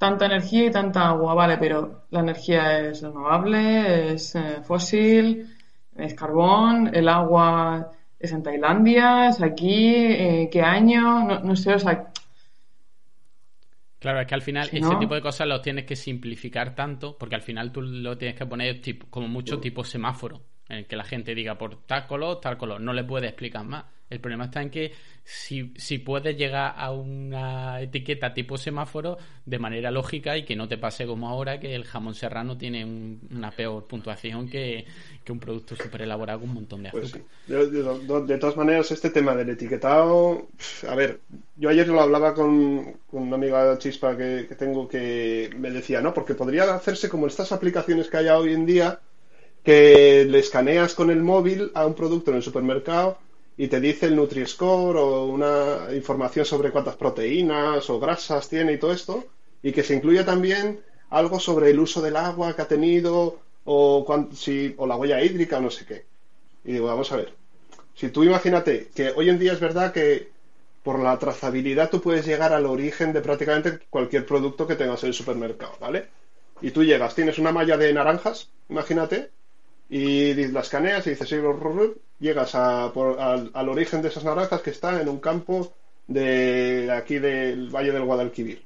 [0.00, 5.46] tanta energía y tanta agua, vale, pero la energía es renovable, es eh, fósil,
[5.94, 11.40] es carbón, el agua es en Tailandia, es aquí, eh, ¿qué año?
[11.42, 12.10] No, sé, o sea...
[13.98, 17.34] Claro, es que al final ese tipo de cosas lo tienes que simplificar tanto, porque
[17.34, 20.96] al final tú lo tienes que poner tipo, como mucho tipo semáforo, en el que
[20.96, 23.84] la gente diga por tal color, tal color, no le puede explicar más.
[24.08, 29.58] El problema está en que si, si puedes llegar a una etiqueta tipo semáforo de
[29.60, 33.52] manera lógica y que no te pase como ahora que el jamón serrano tiene una
[33.52, 34.84] peor puntuación que,
[35.28, 38.26] un producto súper elaborado con un montón de pues azúcar.
[38.26, 40.48] de, todas maneras, este tema del etiquetado,
[40.88, 41.20] a ver,
[41.54, 46.12] yo ayer lo hablaba con, una amiga chispa que, que tengo que me decía, ¿no?
[46.12, 48.98] Porque podría hacerse como estas aplicaciones que hay hoy en día
[49.64, 53.18] que le escaneas con el móvil a un producto en el supermercado
[53.56, 58.78] y te dice el Nutri-Score o una información sobre cuántas proteínas o grasas tiene y
[58.78, 59.24] todo esto,
[59.62, 64.26] y que se incluya también algo sobre el uso del agua que ha tenido o,
[64.34, 66.04] si, o la huella hídrica o no sé qué.
[66.64, 67.34] Y digo, vamos a ver,
[67.94, 70.30] si tú imagínate que hoy en día es verdad que
[70.82, 75.08] por la trazabilidad tú puedes llegar al origen de prácticamente cualquier producto que tengas en
[75.08, 76.08] el supermercado, ¿vale?
[76.62, 79.30] Y tú llegas, tienes una malla de naranjas, imagínate,
[79.90, 81.36] y las escaneas y dices, sí,
[82.20, 85.72] llegas al, origen de esas naranjas que están en un campo
[86.06, 88.64] de aquí del Valle del Guadalquivir.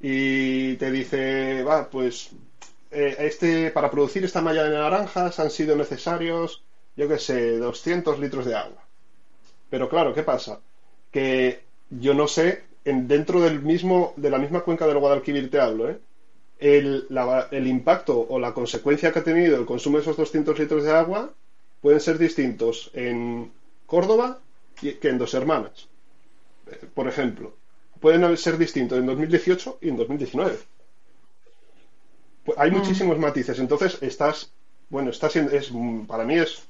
[0.00, 2.30] Y te dice, va, pues
[2.90, 6.62] eh, este, para producir esta malla de naranjas han sido necesarios,
[6.96, 8.82] yo qué sé, 200 litros de agua.
[9.68, 10.60] Pero claro, ¿qué pasa?
[11.10, 15.60] Que yo no sé, en, dentro del mismo, de la misma cuenca del Guadalquivir te
[15.60, 15.98] hablo, ¿eh?
[16.58, 17.06] El,
[17.50, 20.92] el, impacto o la consecuencia que ha tenido el consumo de esos 200 litros de
[20.92, 21.32] agua
[21.80, 23.52] pueden ser distintos en
[23.86, 24.38] Córdoba
[24.80, 25.88] que en Dos Hermanas.
[26.66, 27.54] Eh, por ejemplo,
[28.00, 30.58] pueden ser distintos en 2018 y en 2019.
[32.44, 32.74] Pues hay mm.
[32.74, 33.58] muchísimos matices.
[33.58, 34.52] Entonces, estás,
[34.88, 35.72] bueno, estás es,
[36.06, 36.62] para mí es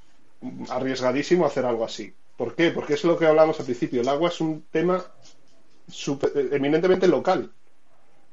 [0.70, 2.12] arriesgadísimo hacer algo así.
[2.36, 2.70] ¿Por qué?
[2.70, 4.00] Porque es lo que hablamos al principio.
[4.00, 5.04] El agua es un tema
[6.34, 7.50] eminentemente local.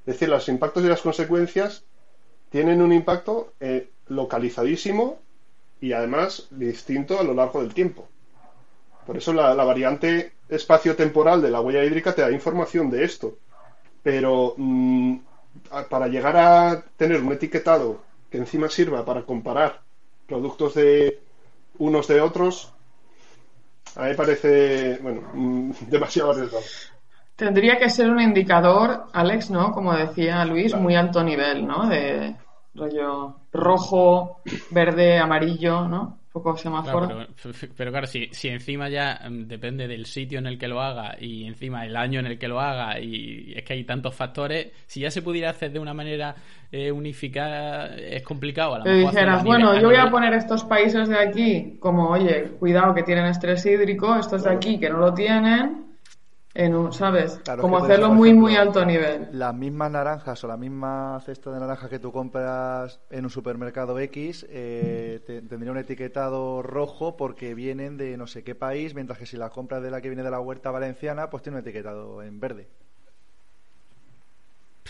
[0.05, 1.85] Es decir, los impactos y las consecuencias
[2.49, 5.19] tienen un impacto eh, localizadísimo
[5.79, 8.07] y además distinto a lo largo del tiempo.
[9.05, 13.37] Por eso la, variante espacio-temporal de la huella hídrica te da información de esto.
[14.01, 15.17] Pero mm,
[15.89, 19.81] para llegar a tener un etiquetado que encima sirva para comparar
[20.27, 21.19] productos de
[21.77, 22.73] unos de otros,
[23.95, 26.63] a mí parece, bueno, demasiado arriesgado.
[27.35, 29.71] Tendría que ser un indicador, Alex, ¿no?
[29.71, 31.87] Como decía Luis, muy alto nivel, ¿no?
[31.87, 32.35] De
[32.75, 34.41] rollo rojo,
[34.71, 36.19] verde, amarillo, ¿no?
[36.33, 37.27] poco semáforo.
[37.77, 41.15] pero, claro, si, si encima ya mm, depende del sitio en el que lo haga
[41.19, 44.71] y encima el año en el que lo haga y es que hay tantos factores,
[44.87, 46.33] si ya se pudiera hacer de una manera
[46.71, 48.75] eh, unificada es complicado.
[48.75, 52.95] A lo dijeras, bueno, yo voy a poner estos países de aquí como, oye, cuidado
[52.95, 55.92] que tienen estrés hídrico, estos de aquí que no lo tienen
[56.55, 57.41] en un, ¿sabes?
[57.59, 59.27] Como hacerlo muy, muy alto nivel.
[59.31, 63.97] Las mismas naranjas o la misma cesta de naranjas que tú compras en un supermercado
[63.97, 69.25] X eh, tendría un etiquetado rojo porque vienen de no sé qué país, mientras que
[69.25, 72.21] si las compras de la que viene de la huerta valenciana, pues tiene un etiquetado
[72.21, 72.67] en verde.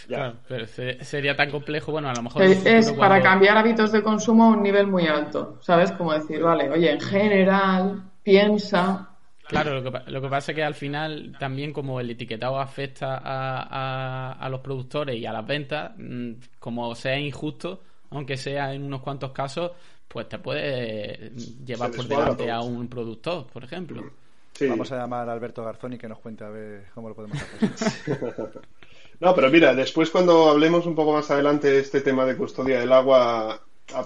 [0.08, 2.42] Claro, pero sería tan complejo, bueno, a lo mejor...
[2.42, 5.92] Es, para cambiar hábitos de consumo a un nivel muy alto, ¿sabes?
[5.94, 9.13] Como decir, vale, oye, en general, piensa
[9.48, 13.18] Claro, lo que, lo que, pasa es que al final también como el etiquetado afecta
[13.18, 18.84] a, a, los productores y a las ventas, mm, como sea injusto, aunque sea en
[18.84, 19.72] unos cuantos casos,
[20.08, 21.32] pues te puede
[21.66, 24.04] llevar por delante a un productor, por ejemplo.
[24.62, 28.62] Vamos a llamar a Alberto Garzoni que nos cuente a ver cómo lo podemos hacer.
[29.20, 32.80] no, pero mira, después cuando hablemos un poco más adelante de este tema de custodia
[32.80, 33.60] del agua,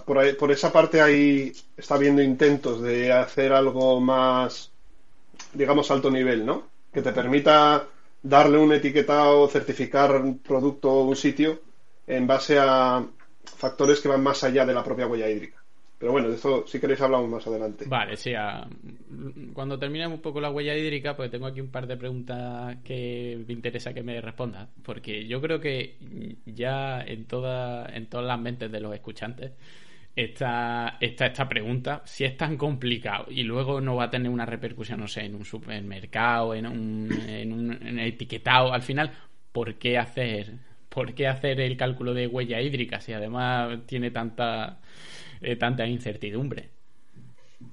[0.06, 4.72] por, por esa parte ahí está habiendo intentos de hacer algo más,
[5.54, 6.68] digamos, alto nivel, ¿no?
[6.94, 7.88] Que te permita
[8.22, 11.62] darle un etiquetado, certificar un producto o un sitio
[12.06, 13.06] en base a
[13.44, 15.58] factores que van más allá de la propia huella hídrica.
[16.00, 17.86] Pero bueno, de eso si queréis hablamos más adelante.
[17.88, 18.32] Vale, sí.
[19.54, 23.44] Cuando terminemos un poco la huella hídrica, pues tengo aquí un par de preguntas que
[23.48, 24.70] me interesa que me respondas.
[24.84, 25.96] Porque yo creo que
[26.46, 29.54] ya en, toda, en todas las mentes de los escuchantes
[30.18, 32.02] está, está esta pregunta.
[32.06, 35.36] Si es tan complicado y luego no va a tener una repercusión, no sé, en
[35.36, 39.12] un supermercado, en un, en un etiquetado, al final,
[39.52, 44.80] ¿por qué hacer ¿por qué hacer el cálculo de huella hídrica si además tiene tanta,
[45.42, 46.70] eh, tanta incertidumbre?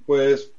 [0.05, 0.51] Pues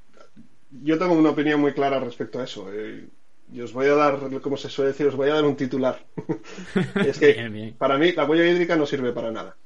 [0.83, 2.69] yo tengo una opinión muy clara respecto a eso.
[2.73, 3.07] Eh,
[3.53, 6.05] y os voy a dar, como se suele decir, os voy a dar un titular.
[7.07, 9.57] es que para mí la huella hídrica no sirve para nada.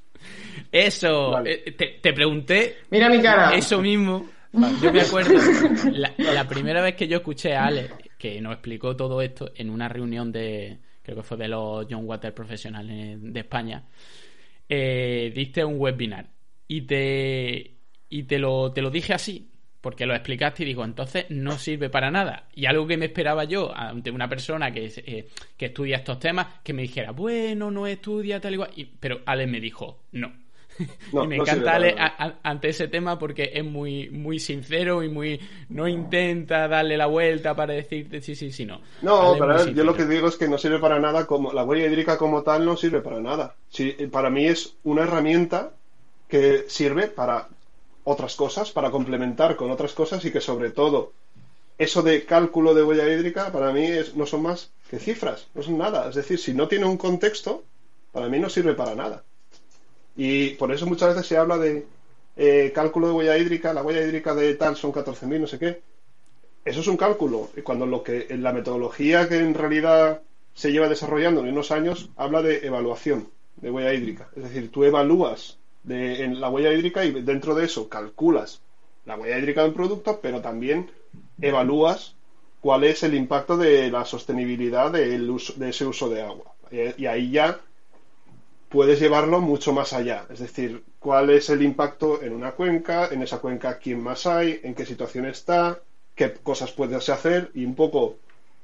[0.70, 2.78] Eso, eh, te, pregunté.
[2.90, 3.54] Mira mi cara.
[3.54, 4.28] Eso mismo.
[4.82, 5.34] Yo me acuerdo,
[5.92, 9.70] la, la, primera vez que yo escuché a Ale, que nos explicó todo esto en
[9.70, 13.84] una reunión de, creo que fue de los John Water profesionales de España,
[14.68, 16.26] eh, diste un webinar
[16.66, 17.76] y te,
[18.08, 19.49] y te, lo, te lo dije así,
[19.80, 22.44] porque lo explicaste y digo, entonces no sirve para nada.
[22.54, 26.46] Y algo que me esperaba yo ante una persona que, eh, que estudia estos temas,
[26.62, 30.32] que me dijera, bueno, no estudia tal y, pero Ale me dijo, no
[31.12, 31.78] y me encanta
[32.42, 37.54] ante ese tema porque es muy, muy sincero y muy no intenta darle la vuelta
[37.54, 38.80] para decirte sí, sí, sí, no.
[39.02, 39.36] No,
[39.70, 42.42] yo lo que digo es que no sirve para nada, como la huella hídrica como
[42.42, 43.54] tal no sirve para nada.
[43.68, 45.72] Sí, para mí es una herramienta
[46.28, 47.48] que sirve para
[48.10, 51.12] otras cosas, para complementar con otras cosas y que sobre todo
[51.78, 55.62] eso de cálculo de huella hídrica para mí es, no son más que cifras, no
[55.62, 56.08] son nada.
[56.08, 57.64] Es decir, si no tiene un contexto,
[58.12, 59.24] para mí no sirve para nada.
[60.16, 61.86] Y por eso muchas veces se habla de
[62.36, 65.80] eh, cálculo de huella hídrica, la huella hídrica de tal son 14.000, no sé qué.
[66.64, 67.48] Eso es un cálculo.
[67.56, 70.20] Y cuando lo que en la metodología que en realidad
[70.52, 74.28] se lleva desarrollando en unos años habla de evaluación de huella hídrica.
[74.36, 78.60] Es decir, tú evalúas de, en la huella hídrica y dentro de eso calculas
[79.06, 80.90] la huella hídrica del producto, pero también
[81.40, 82.14] evalúas
[82.60, 86.52] cuál es el impacto de la sostenibilidad de ese uso de agua.
[86.70, 87.58] y ahí ya
[88.70, 90.26] puedes llevarlo mucho más allá.
[90.30, 94.60] Es decir, cuál es el impacto en una cuenca, en esa cuenca quién más hay,
[94.62, 95.80] en qué situación está,
[96.14, 98.16] qué cosas puedes hacer y un poco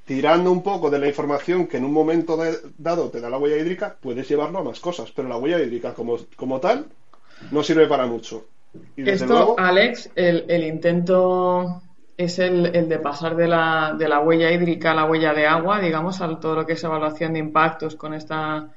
[0.05, 2.39] tirando un poco de la información que en un momento
[2.77, 5.93] dado te da la huella hídrica, puedes llevarlo a más cosas, pero la huella hídrica
[5.93, 6.87] como, como tal
[7.51, 8.45] no sirve para mucho.
[8.95, 11.81] Esto, Alex, el, intento
[12.15, 15.47] es el, el, de pasar de la, de la huella hídrica a la huella de
[15.47, 18.71] agua, digamos, a todo lo que es evaluación de impactos con esta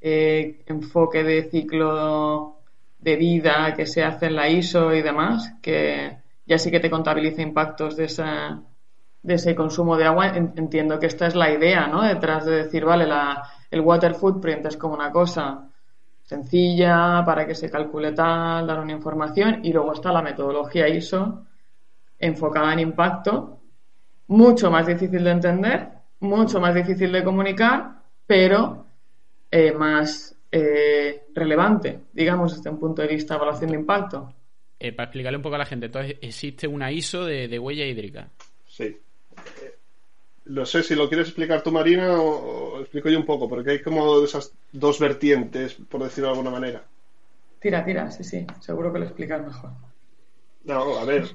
[0.00, 2.58] eh, enfoque de ciclo
[2.98, 6.90] de vida que se hace en la ISO y demás, que ya sí que te
[6.90, 8.06] contabiliza impactos de,
[9.22, 10.28] de ese consumo de agua.
[10.28, 12.02] Entiendo que esta es la idea, ¿no?
[12.02, 15.70] Detrás de decir, vale, la, el water footprint es como una cosa
[16.24, 21.46] sencilla para que se calcule tal, dar una información y luego está la metodología ISO
[22.18, 23.60] enfocada en impacto,
[24.28, 25.88] mucho más difícil de entender,
[26.20, 28.86] mucho más difícil de comunicar, pero
[29.50, 34.34] eh, más eh, relevante, digamos, desde un punto de vista de evaluación de impacto.
[34.78, 38.30] Eh, para explicarle un poco a la gente, entonces existe una ISO de, huella hídrica.
[38.66, 38.96] Sí.
[40.46, 43.82] No sé si lo quieres explicar tú, Marina, o, explico yo un poco, porque hay
[43.82, 46.84] como esas dos vertientes, por decirlo de alguna manera.
[47.60, 49.70] Tira, tira, sí, sí, seguro que lo explicas mejor.
[50.64, 51.30] No, a ver,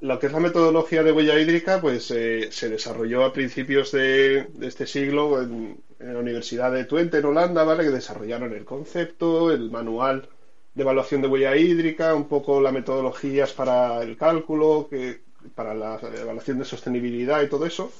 [0.00, 4.66] lo que es la metodología de huella hídrica, pues se desarrolló a principios de, de
[4.66, 7.84] este siglo en, en la Universidad de Twente, en Holanda, ¿vale?
[7.84, 10.28] Que desarrollaron el concepto, el manual
[10.74, 15.20] de evaluación de huella hídrica, un poco las metodologías para el cálculo, que,
[15.54, 17.92] para la evaluación de sostenibilidad y todo eso.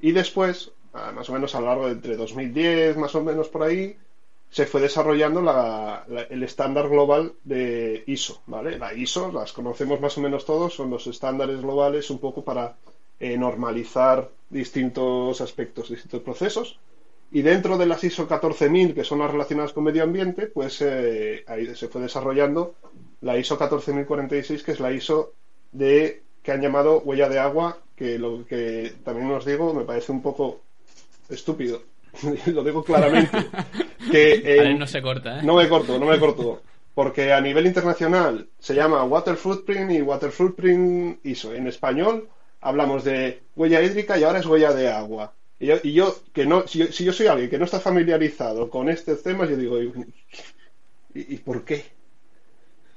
[0.00, 3.62] Y después, más o menos a lo largo de entre 2010, más o menos por
[3.62, 3.96] ahí,
[4.50, 5.42] se fue desarrollando
[6.30, 8.78] el estándar global de ISO, ¿vale?
[8.78, 12.76] La ISO, las conocemos más o menos todos, son los estándares globales un poco para
[13.20, 16.78] eh, normalizar distintos aspectos, distintos procesos.
[17.30, 21.44] Y dentro de las ISO 14000, que son las relacionadas con medio ambiente, pues eh,
[21.46, 22.74] ahí se fue desarrollando
[23.20, 25.34] la ISO 14046, que es la ISO
[25.72, 30.12] de que han llamado huella de agua que lo que también os digo me parece
[30.12, 30.62] un poco
[31.28, 31.82] estúpido.
[32.46, 33.36] lo digo claramente.
[34.10, 35.42] que no se corta, ¿eh?
[35.42, 36.62] No me corto, no me corto.
[36.94, 41.54] Porque a nivel internacional se llama Water Footprint y Water Footprint ISO.
[41.54, 42.28] En español
[42.60, 45.32] hablamos de huella hídrica y ahora es huella de agua.
[45.60, 49.50] Y yo, que no, si yo, soy alguien que no está familiarizado con estos temas,
[49.50, 49.92] yo digo, ¿y,
[51.14, 51.84] y por qué?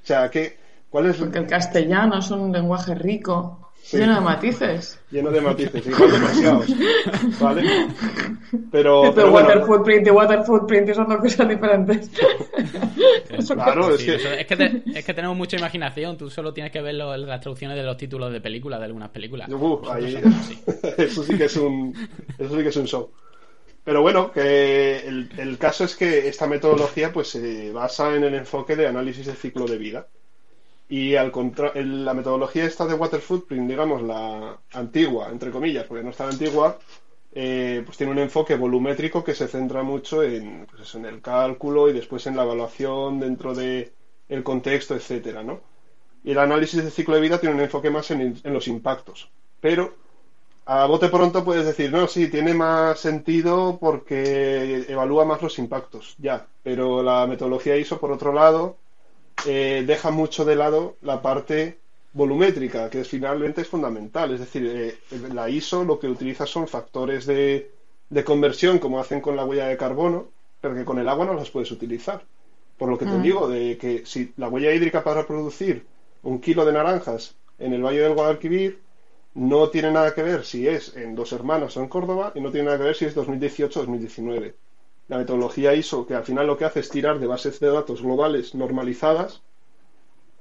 [0.03, 0.57] O sea, ¿qué,
[0.89, 1.17] ¿cuál es?
[1.17, 4.99] Porque el castellano es un lenguaje rico Lleno de matices.
[5.11, 6.65] Lleno de matices, igual demasiados.
[7.39, 7.87] ¿Vale?
[8.71, 12.09] Pero, pero, water footprint y water footprint son dos cosas diferentes.
[13.53, 14.15] claro, es, que...
[14.15, 16.17] es, que es, que tenemos mucha imaginación.
[16.17, 19.49] Tú solo tienes que ver las traducciones de los títulos de películas, de algunas películas.
[20.97, 21.93] eso sí que es un,
[22.37, 23.11] eso sí que es un show.
[23.83, 28.35] Pero bueno, que el, el caso es que esta metodología pues se basa en el
[28.35, 30.07] enfoque de análisis de ciclo de vida.
[30.91, 31.31] Y al
[32.03, 36.77] la metodología esta de Water Footprint, digamos, la antigua, entre comillas, porque no está antigua,
[37.31, 41.87] eh, pues tiene un enfoque volumétrico que se centra mucho en, pues en el cálculo
[41.89, 43.93] y después en la evaluación dentro del
[44.27, 45.61] el contexto, etcétera, ¿no?
[46.23, 49.31] Y el análisis de ciclo de vida tiene un enfoque más en, en los impactos.
[49.61, 49.95] Pero
[50.65, 56.15] a bote pronto puedes decir, no, sí, tiene más sentido porque evalúa más los impactos,
[56.19, 56.47] ya.
[56.63, 58.77] Pero la metodología ISO, por otro lado,
[59.45, 61.79] eh, deja mucho de lado la parte
[62.13, 64.33] volumétrica, que finalmente es fundamental.
[64.33, 64.97] Es decir, eh,
[65.33, 67.71] la ISO lo que utiliza son factores de,
[68.25, 70.27] conversión, como hacen con la huella de carbono,
[70.59, 72.23] pero que con el agua no las puedes utilizar.
[72.77, 73.21] Por lo que te mm.
[73.21, 75.85] digo, de que si la huella hídrica para producir
[76.23, 78.79] un kilo de naranjas en el Valle del Guadalquivir
[79.33, 82.51] no tiene nada que ver si es en Dos Hermanas o en Córdoba y no
[82.51, 84.55] tiene nada que ver si es 2018 o 2019
[85.11, 88.01] la metodología ISO, que al final lo que hace es tirar de bases de datos
[88.01, 89.41] globales normalizadas,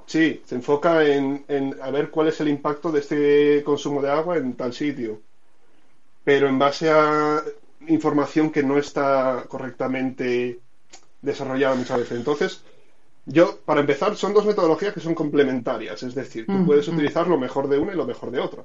[0.06, 1.44] sí, se enfoca en,
[1.82, 5.22] a ver cuál es el impacto de este consumo de agua en tal sitio,
[6.22, 7.42] pero en base a
[7.88, 10.60] información que no está correctamente
[11.20, 12.18] desarrollada muchas veces.
[12.18, 12.62] Entonces,
[13.26, 16.94] yo, para empezar, son dos metodologías que son complementarias, es decir, tú mm, puedes mm.
[16.94, 18.62] utilizar lo mejor de una y lo mejor de otra.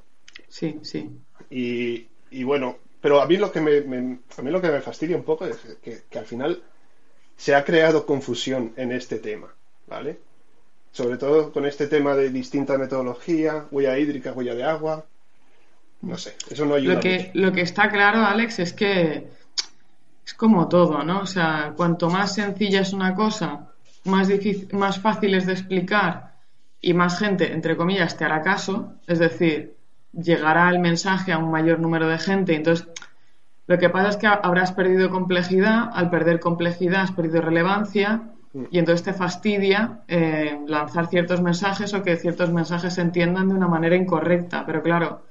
[0.49, 1.09] Sí, sí.
[1.49, 3.77] Y, y bueno, pero a mí lo que me,
[4.35, 6.63] a mí lo que me fastidia un poco es que, al final
[7.37, 9.53] se ha creado confusión en este tema,
[9.85, 10.17] ¿vale?
[10.91, 15.05] Sobre todo con este tema de distinta metodología, huella hídrica, huella de agua.
[16.01, 16.95] No sé, eso no ayuda.
[16.95, 19.27] Lo que, lo que está claro, Alex, es que
[20.25, 21.19] es como todo, ¿no?
[21.19, 23.71] O sea, cuanto más sencilla es una cosa,
[24.05, 26.37] más, difícil, más fácil es de explicar
[26.81, 28.95] y más gente, entre comillas, te hará caso.
[29.05, 29.74] Es decir,
[30.16, 32.55] llegará el mensaje a un mayor número de gente.
[32.55, 32.88] Entonces,
[33.68, 38.32] lo que pasa es que habrás perdido complejidad, al perder complejidad has perdido relevancia
[38.70, 43.55] y entonces te fastidia eh, lanzar ciertos mensajes o que ciertos mensajes se entiendan de
[43.55, 44.66] una manera incorrecta.
[44.66, 45.24] Pero claro,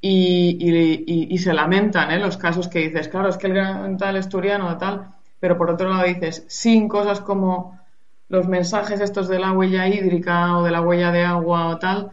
[0.00, 2.18] y, se lamentan ¿eh?
[2.18, 5.88] los casos que dices, claro, es que el gran tal esturiano tal, pero por otro
[5.88, 7.80] lado dices, sin cosas como
[8.28, 12.10] los mensajes estos de la huella hídrica o de la huella de agua o tal,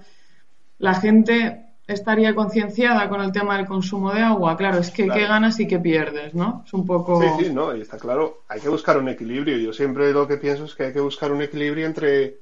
[0.78, 4.56] la gente estaría concienciada con el tema del consumo de agua.
[4.56, 6.64] Claro, es que qué ganas y qué pierdes, ¿no?
[6.66, 7.22] Es un poco...
[7.22, 9.58] Sí, sí, no, y está claro, hay que buscar un equilibrio.
[9.58, 12.38] Yo siempre lo que pienso es que hay que buscar un equilibrio entre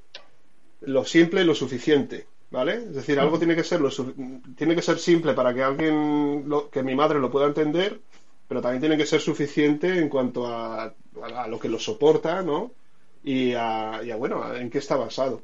[0.80, 2.74] lo simple y lo suficiente, ¿vale?
[2.74, 3.90] Es decir, algo tiene que ser lo
[4.56, 8.00] tiene que ser simple para que alguien, que mi madre lo pueda entender,
[8.48, 10.94] pero también tiene que ser suficiente en cuanto a,
[11.34, 12.72] a, lo que lo soporta, ¿no?
[13.24, 15.42] Y a, y a, bueno, en qué está basado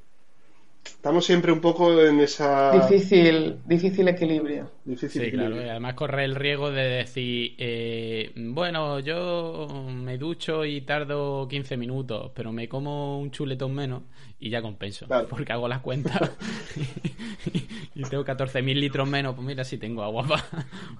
[0.88, 2.72] estamos siempre un poco en esa...
[2.72, 4.70] Difícil, difícil equilibrio.
[4.96, 5.56] sí, claro.
[5.56, 12.32] además corre el riesgo de decir, eh, bueno, yo me ducho y tardo 15 minutos,
[12.34, 14.02] pero me como un chuletón menos
[14.40, 16.30] y ya compenso, porque hago las cuentas
[17.94, 20.26] y tengo 14.000 litros menos, pues mira si tengo agua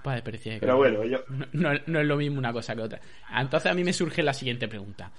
[0.03, 0.61] para, despreciar.
[0.61, 1.19] Pero bueno, yo...
[1.53, 3.01] no es lo mismo una cosa que otra.
[3.37, 5.13] Entonces a mí me surge la siguiente pregunta.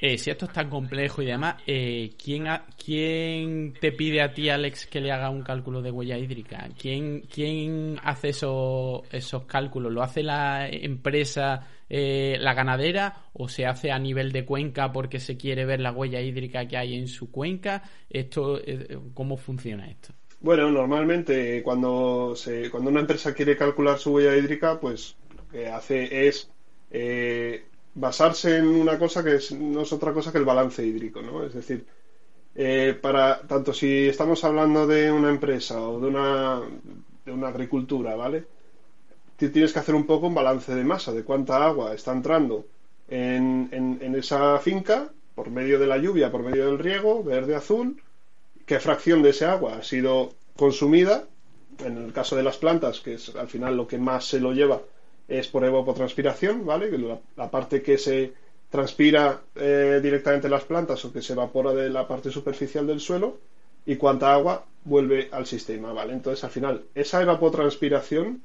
[0.00, 2.46] Eh, si esto es tan complejo y demás, eh, ¿quién,
[2.82, 6.68] ¿quién te pide a ti, Alex, que le haga un cálculo de huella hídrica?
[6.78, 9.92] ¿Quién, hace esos, esos cálculos?
[9.92, 15.18] ¿Lo hace la empresa, eh, la ganadera, o se hace a nivel de cuenca porque
[15.18, 17.82] se quiere ver la huella hídrica que hay en su cuenca?
[18.10, 18.60] Esto,
[19.14, 20.12] ¿Cómo funciona esto?
[20.40, 25.68] Bueno, normalmente cuando, se, cuando una empresa quiere calcular su huella hídrica, pues lo que
[25.68, 26.50] hace es
[27.96, 31.44] basarse en una cosa que no es otra cosa que el balance hídrico, ¿no?
[31.44, 31.86] Es decir,
[32.54, 36.60] eh, para tanto si estamos hablando de una empresa o de una,
[37.24, 38.44] de una agricultura, ¿vale?
[39.36, 42.66] Tienes que hacer un poco un balance de masa, de cuánta agua está entrando
[43.08, 48.02] en, en, esa finca por medio de la lluvia, por medio del riego, verde, azul,
[48.64, 51.24] qué fracción de ese agua ha sido consumida
[51.84, 54.52] en el caso de las plantas, que es al final lo que más se lo
[54.52, 54.80] lleva,
[55.28, 56.90] es por evapotranspiración, ¿vale?
[57.36, 58.32] La, parte que se
[58.70, 63.00] transpira eh, directamente en las plantas o que se evapora de la parte superficial del
[63.00, 63.38] suelo
[63.84, 66.12] y cuánta agua vuelve al sistema, ¿vale?
[66.12, 68.42] Entonces, al final, esa evapotranspiración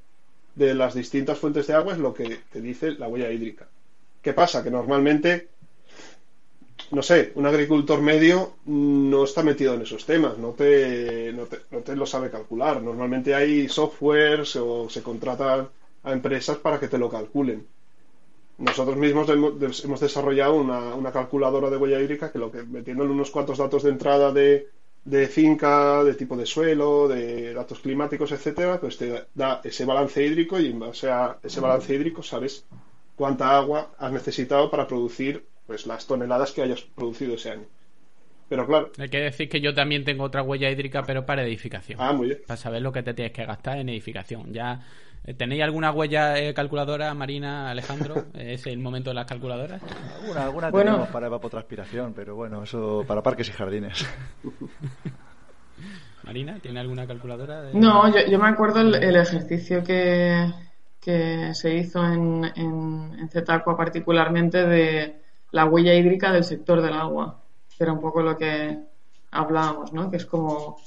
[0.56, 3.68] de las distintas fuentes de agua es lo que te dice la huella hídrica.
[4.22, 4.64] ¿Qué pasa?
[4.64, 5.48] Que normalmente,
[6.92, 11.46] no sé, un agricultor medio no está metido en esos temas, no te, no
[11.82, 12.82] te, lo sabe calcular.
[12.82, 15.70] Normalmente hay softwares o se contratan
[16.04, 17.68] a empresas para que te lo calculen.
[18.58, 23.32] Nosotros mismos hemos, desarrollado una, una, calculadora de huella hídrica que lo que metiéndole unos
[23.32, 24.68] cuantos datos de entrada de,
[25.04, 30.24] de finca, de tipo de suelo, de datos climáticos, etcétera, pues te da ese balance
[30.24, 32.66] hídrico y en base a ese balance hídrico sabes
[33.16, 37.66] cuánta agua has necesitado para producir pues las toneladas que hayas producido ese año.
[38.48, 38.92] Pero claro.
[38.98, 41.98] Hay que decir que yo también tengo otra huella hídrica, pero para edificación.
[42.02, 42.42] Ah, muy bien.
[42.46, 44.52] Para saber lo que te tienes que gastar en edificación.
[44.54, 44.86] Ya
[45.38, 48.26] ¿Tenéis alguna huella eh, calculadora, Marina, Alejandro?
[48.34, 49.82] ¿Es el momento de las calculadoras?
[50.20, 54.04] Alguna, alguna tenemos para evapotranspiración, pero bueno, eso para parques y jardines.
[56.24, 57.70] Marina, ¿tiene alguna calculadora?
[57.74, 60.52] No, yo, me acuerdo el, ejercicio que,
[61.00, 66.94] que, se hizo en, en, en Zetacua particularmente de la huella hídrica del sector del
[66.94, 67.42] agua,
[67.76, 68.78] que era un poco lo que
[69.32, 70.10] hablábamos, ¿no?
[70.10, 70.78] Que es como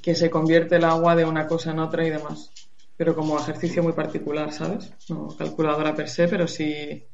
[0.00, 2.52] que se convierte el agua de una cosa en otra y demás
[2.96, 4.92] pero como ejercicio muy particular, ¿sabes?
[5.08, 7.04] No calculadora per se, pero sí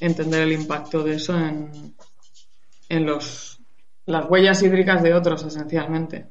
[0.00, 1.94] entender el impacto de eso en,
[2.88, 3.60] en los,
[4.06, 6.28] las huellas hídricas de otros, esencialmente.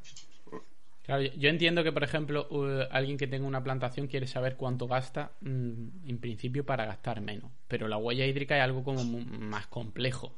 [1.03, 2.49] Claro, yo entiendo que, por ejemplo,
[2.91, 7.49] alguien que tenga una plantación quiere saber cuánto gasta, mm, en principio, para gastar menos.
[7.69, 10.35] Pero la huella hídrica es algo como más complejo.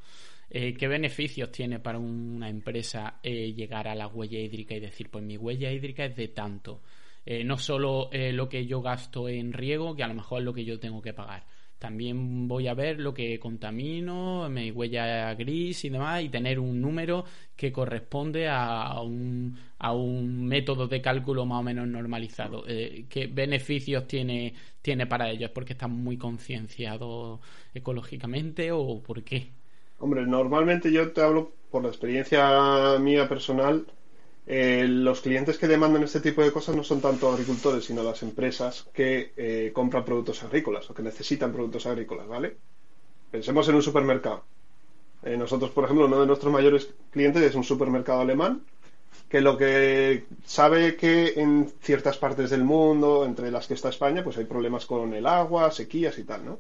[0.52, 5.10] Eh, ¿Qué beneficios tiene para una empresa eh, llegar a la huella hídrica y decir,
[5.10, 6.82] pues mi huella hídrica es de tanto?
[7.26, 10.46] Eh, no solo eh, lo que yo gasto en riego, que a lo mejor es
[10.46, 11.46] lo que yo tengo que pagar.
[11.78, 16.82] También voy a ver lo que contamino, mi huella gris y demás, y tener un
[16.82, 17.24] número
[17.56, 22.66] que corresponde a un, a un método de cálculo más o menos normalizado.
[22.68, 25.52] Eh, ¿Qué beneficios tiene, tiene para ellos?
[25.52, 27.40] ¿Porque están muy concienciados
[27.74, 29.52] ecológicamente o por qué?
[30.00, 33.86] Hombre, normalmente yo te hablo por la experiencia mía personal
[34.52, 38.24] eh, los clientes que demandan este tipo de cosas no son tanto agricultores, sino las
[38.24, 42.58] empresas que eh, compran productos agrícolas o que necesitan productos agrícolas, ¿vale?
[43.30, 44.44] Pensemos en un supermercado.
[45.22, 48.64] Eh, nosotros, por ejemplo, uno de nuestros mayores clientes es un supermercado alemán
[49.30, 54.24] que lo que sabe que en ciertas partes del mundo, entre las que está España,
[54.24, 56.60] pues hay problemas con el agua, sequías y tal, ¿no?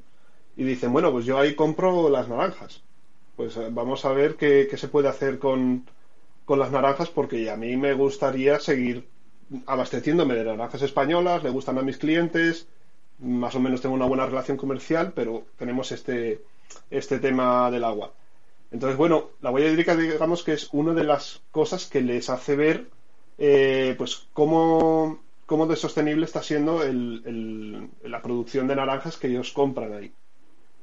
[0.55, 2.83] Y dicen, bueno, pues yo ahí compro las naranjas.
[3.35, 5.85] Pues vamos a ver qué se puede hacer con,
[6.49, 9.07] con las naranjas porque a mí me gustaría seguir
[9.67, 12.67] abasteciéndome de naranjas españolas, le gustan a mis clientes,
[13.19, 16.41] más o menos tengo una buena relación comercial, pero tenemos este,
[16.89, 18.13] este tema del agua.
[18.71, 22.55] Entonces, bueno, la huella hídrica digamos que es una de las cosas que les hace
[22.55, 22.87] ver
[23.37, 29.93] eh, pues cómo, cómo, de sostenible está siendo la producción de naranjas que ellos compran
[29.93, 30.11] ahí.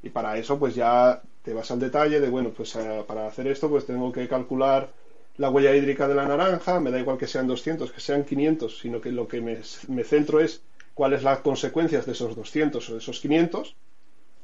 [0.01, 3.49] Y para eso pues ya te vas al detalle de, bueno, pues eh, para hacer
[3.49, 5.06] esto pues tengo que calcular
[5.39, 8.79] la huella hídrica de la naranja, me da igual que sean 200, que sean 500,
[8.79, 10.63] sino que lo que me, centro es
[10.95, 13.77] cuáles las consecuencias de esos 200 o de esos 500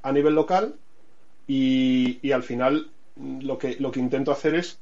[0.03, 0.75] a nivel local
[1.47, 4.79] y, al final lo que, lo que intento hacer es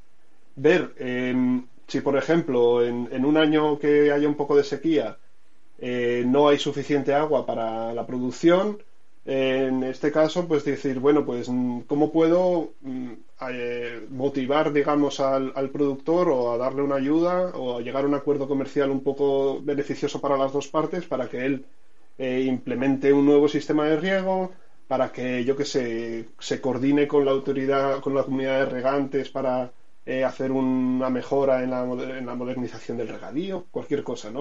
[0.57, 5.19] ver em, si, por ejemplo, en, un año que haya un poco de sequía
[5.79, 8.83] eh, no hay suficiente agua para la producción,
[9.25, 13.13] en este caso, pues decir, bueno, pues mm, cómo puedo mm,
[13.51, 18.15] eh, motivar, digamos, al, productor o a darle una ayuda o a llegar a un
[18.15, 21.67] acuerdo comercial un poco beneficioso para las dos partes para que él
[22.19, 24.53] eh, implemente un nuevo sistema de riego,
[24.89, 29.29] para que, yo que sé, se coordine con la autoridad, con la comunidad de regantes
[29.31, 29.73] para
[30.07, 34.41] eh, hacer una mejora en la, en la, modernización del regadío, cualquier cosa, ¿no?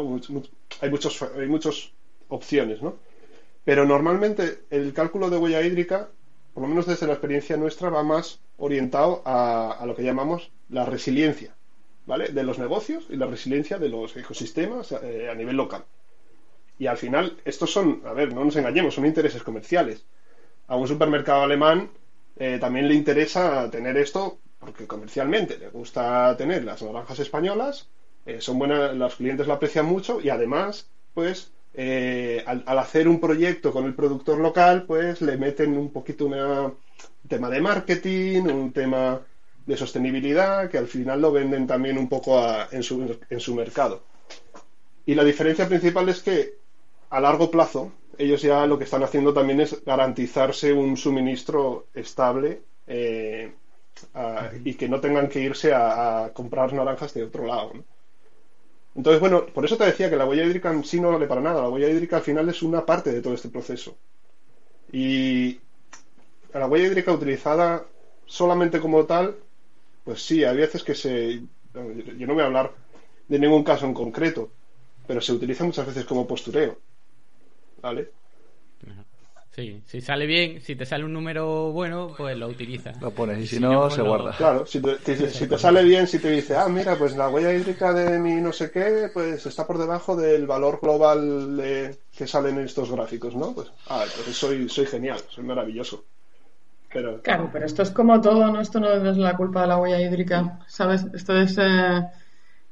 [0.81, 1.91] hay, muchos, hay muchas
[2.29, 2.95] opciones, ¿no?
[3.69, 6.09] Pero normalmente el cálculo de huella hídrica,
[6.55, 10.85] por lo menos desde la experiencia nuestra, va más orientado a, lo que llamamos la
[10.85, 11.53] resiliencia,
[12.07, 12.29] ¿vale?
[12.29, 15.85] De los negocios y la resiliencia de los ecosistemas eh, a nivel local.
[16.79, 20.03] Y al final, estos son, a ver, no nos engañemos, son intereses comerciales.
[20.65, 21.91] A un supermercado alemán
[22.37, 27.87] eh, también le interesa tener esto porque comercialmente le gusta tener las naranjas españolas,
[28.25, 33.19] eh, son buenas, los clientes lo aprecian mucho y además, pues eh, al, hacer un
[33.19, 36.73] proyecto con el productor local, pues le meten un poquito un
[37.27, 39.21] tema de marketing, un tema
[39.65, 42.41] de sostenibilidad, que al final lo venden también un poco
[42.71, 44.03] en, su, en su mercado.
[45.05, 46.55] Y la diferencia principal es que
[47.09, 52.61] a largo plazo ellos ya lo que están haciendo también es garantizarse un suministro estable
[52.85, 53.53] eh,
[54.65, 57.71] y que no tengan que irse a, comprar naranjas de otro lado.
[58.95, 61.41] Entonces, bueno, por eso te decía que la huella hídrica en sí no vale para
[61.41, 61.61] nada.
[61.61, 63.97] La huella hídrica al final es una parte de todo este proceso.
[64.91, 65.59] Y
[66.53, 67.85] la huella hídrica utilizada
[68.25, 69.35] solamente como tal,
[70.03, 71.41] pues sí, hay veces que se...
[72.17, 72.71] Yo no voy a hablar
[73.27, 74.51] de ningún caso en concreto,
[75.07, 76.77] pero se utiliza muchas veces como postureo.
[77.81, 78.11] ¿Vale?
[79.59, 83.01] Sí, si sale bien, si te sale un número bueno, pues lo utilizas.
[83.01, 84.31] Lo pones y, si, no, se guarda.
[84.37, 88.19] Claro, si te, sale bien, si te dice, ah, mira, pues la huella hídrica de
[88.19, 91.61] mi no sé qué, pues está por debajo del valor global
[92.15, 93.51] que sale en estos gráficos, ¿no?
[93.53, 96.05] Pues, ah, pues soy, soy genial, soy maravilloso.
[96.93, 97.21] Pero...
[97.21, 98.61] Claro, pero esto es como todo, ¿no?
[98.61, 101.05] Esto no es la culpa de la huella hídrica, ¿sabes?
[101.13, 101.57] Esto es...
[101.57, 102.01] Eh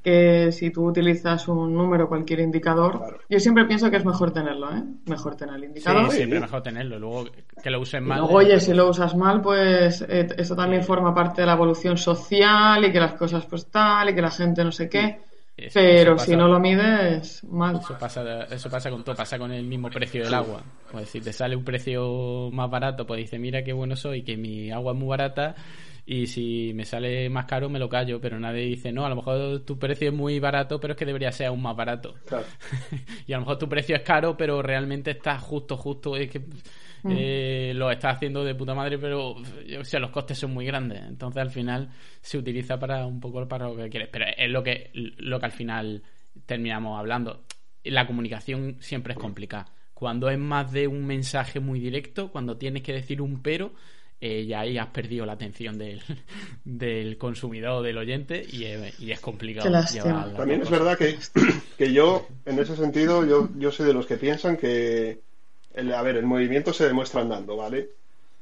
[0.07, 4.71] que si tú utilizas un número, cualquier indicador, yo siempre pienso que es mejor tenerlo,
[4.71, 4.81] ¿eh?
[5.05, 6.09] Mejor tener el indicador.
[6.11, 6.97] Sí, siempre mejor tenerlo.
[6.97, 7.25] Luego
[7.61, 8.19] que lo uses mal.
[8.19, 11.97] Luego, oye, si lo usas mal, pues eh, esto también forma parte de la evolución
[11.97, 15.19] social y que las cosas pues tal y que la gente no sé qué.
[15.73, 17.75] pero si no lo mides, mal.
[17.75, 20.61] Eso pasa, eso pasa con todo, pasa con el mismo precio del agua.
[20.89, 24.37] Pues si te sale un precio más barato, pues dice, mira qué bueno soy, que
[24.37, 25.53] mi agua es muy barata
[26.09, 29.17] y si me sale más caro me lo callo, pero nadie dice, no, a lo
[29.17, 32.15] mejor tu precio es muy barato, pero es que debería ser aún más barato.
[33.27, 36.39] y a lo mejor tu precio es caro, pero realmente está justo, justo, es que
[36.39, 37.11] mm.
[37.11, 41.01] eh, lo estás haciendo de puta madre, pero o sea, los costes son muy grandes.
[41.05, 41.89] Entonces al final
[42.21, 45.45] se utiliza para un poco para lo que quieres, pero es lo que, lo que
[45.45, 46.03] al final
[46.45, 47.43] terminamos hablando.
[47.83, 49.73] La comunicación siempre es complicada.
[49.93, 53.73] Cuando es más de un mensaje muy directo, cuando tienes que decir un pero,
[54.19, 56.01] eh, y ahí has perdido la atención del,
[56.65, 58.65] del consumidor, del oyente, y,
[59.11, 59.69] es complicado.
[60.35, 61.17] También es verdad que,
[61.77, 65.19] que, yo, en ese sentido, yo, yo soy de los que piensan que,
[65.73, 67.89] el, a ver, el movimiento se demuestra andando, ¿vale?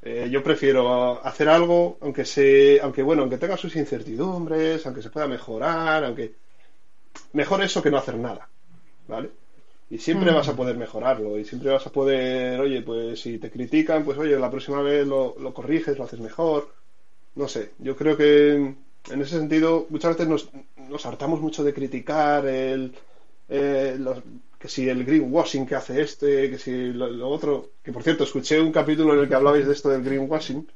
[0.02, 5.10] Eh, yo prefiero hacer algo, aunque se, aunque bueno, aunque tenga sus incertidumbres, aunque se
[5.10, 6.36] pueda mejorar, aunque
[7.34, 8.48] mejor eso que no hacer nada,
[9.08, 9.32] ¿vale?
[9.90, 10.56] Y siempre vas a mm.
[10.56, 14.50] poder mejorarlo y siempre vas a poder, oye, pues si te critican, pues oye, la
[14.50, 16.70] próxima vez lo, lo corriges, lo haces mejor.
[17.36, 20.50] No sé, yo creo que en ese sentido muchas veces nos,
[20.90, 22.94] nos hartamos mucho de criticar el,
[23.50, 23.98] eh,
[24.58, 28.60] que si el greenwashing que hace este, que si lo, otro, que por cierto escuché
[28.60, 30.68] un capítulo en el que hablabais de esto del greenwashing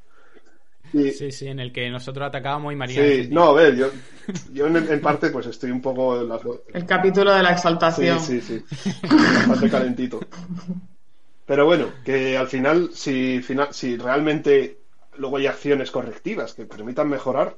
[0.92, 3.02] Sí, sí, en el que nosotros atacábamos y María.
[3.02, 3.90] Sí, no, a ver, yo,
[4.52, 6.18] yo en, parte pues estoy un poco.
[6.72, 8.20] El capítulo de la exaltación.
[8.20, 9.08] Sí, sí, sí.
[9.48, 10.20] Bastante calentito.
[11.46, 13.40] Pero bueno, que al final, si,
[13.72, 14.78] si realmente
[15.16, 17.56] luego hay acciones correctivas que permitan mejorar,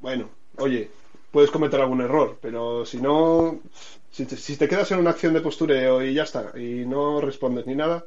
[0.00, 0.90] bueno, oye,
[1.30, 3.60] puedes cometer algún error, pero si no,
[4.10, 7.20] si te, si te quedas en una acción de postureo y ya está, y no
[7.20, 8.06] respondes ni nada,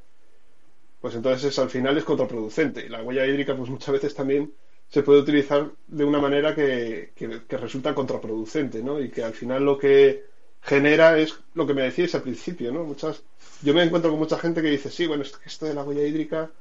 [1.01, 2.89] pues entonces al final es contraproducente.
[2.89, 4.53] La huella hídrica, pues muchas veces también
[4.89, 7.11] se puede utilizar de una manera que,
[7.49, 8.99] resulta contraproducente, ¿no?
[9.01, 10.25] Y que al final lo que
[10.61, 12.83] genera es lo que me decíais al principio, ¿no?
[12.83, 13.23] Muchas,
[13.61, 16.51] yo me encuentro con mucha gente que dice, sí, bueno, esto de la huella hídrica,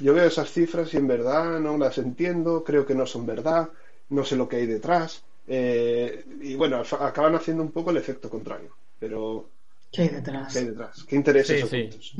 [0.00, 3.70] yo veo esas cifras y en verdad no las entiendo, creo que no son verdad,
[4.10, 8.28] no sé lo que hay detrás, eh, y bueno, acaban haciendo un poco el efecto
[8.28, 8.76] contrario.
[8.98, 9.48] Pero
[9.92, 10.52] ¿Qué hay detrás?
[10.52, 11.04] ¿Qué hay detrás?
[11.04, 11.70] ¿Qué intereses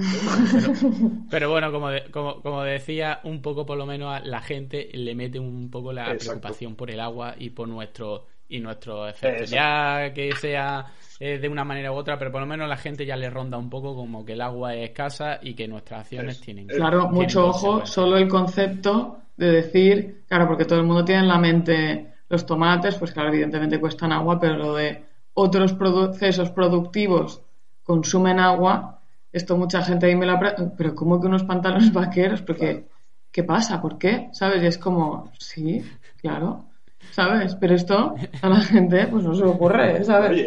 [1.31, 5.15] Pero, bueno, como, como, como, decía, un poco por lo menos a la gente le
[5.15, 9.49] mete un poco la preocupación por el agua y por nuestro y nuestros efectos.
[9.49, 10.87] Ya que sea
[11.21, 13.57] eh, de una manera u otra, pero por lo menos la gente ya le ronda
[13.57, 17.47] un poco como que el agua es escasa y que nuestras acciones tienen Claro, mucho
[17.47, 22.13] ojo, solo el concepto de decir, claro, porque todo el mundo tiene en la mente
[22.29, 25.05] los tomates, pues claro, evidentemente cuestan agua, pero lo de
[25.35, 27.43] otros procesos productivos
[27.91, 29.01] consumen agua,
[29.33, 30.39] esto mucha gente ahí me la...
[30.79, 32.41] Pero ¿cómo que unos pantalones vaqueros?
[32.41, 32.85] Porque,
[33.33, 33.83] ¿qué pasa?
[33.83, 34.29] ¿Por qué?
[34.33, 34.63] ¿Sabes?
[34.63, 35.85] Y es como, sí,
[36.21, 36.67] claro,
[37.11, 37.57] ¿sabes?
[37.57, 40.47] Pero esto a la gente pues no se le ocurre, ¿sabes?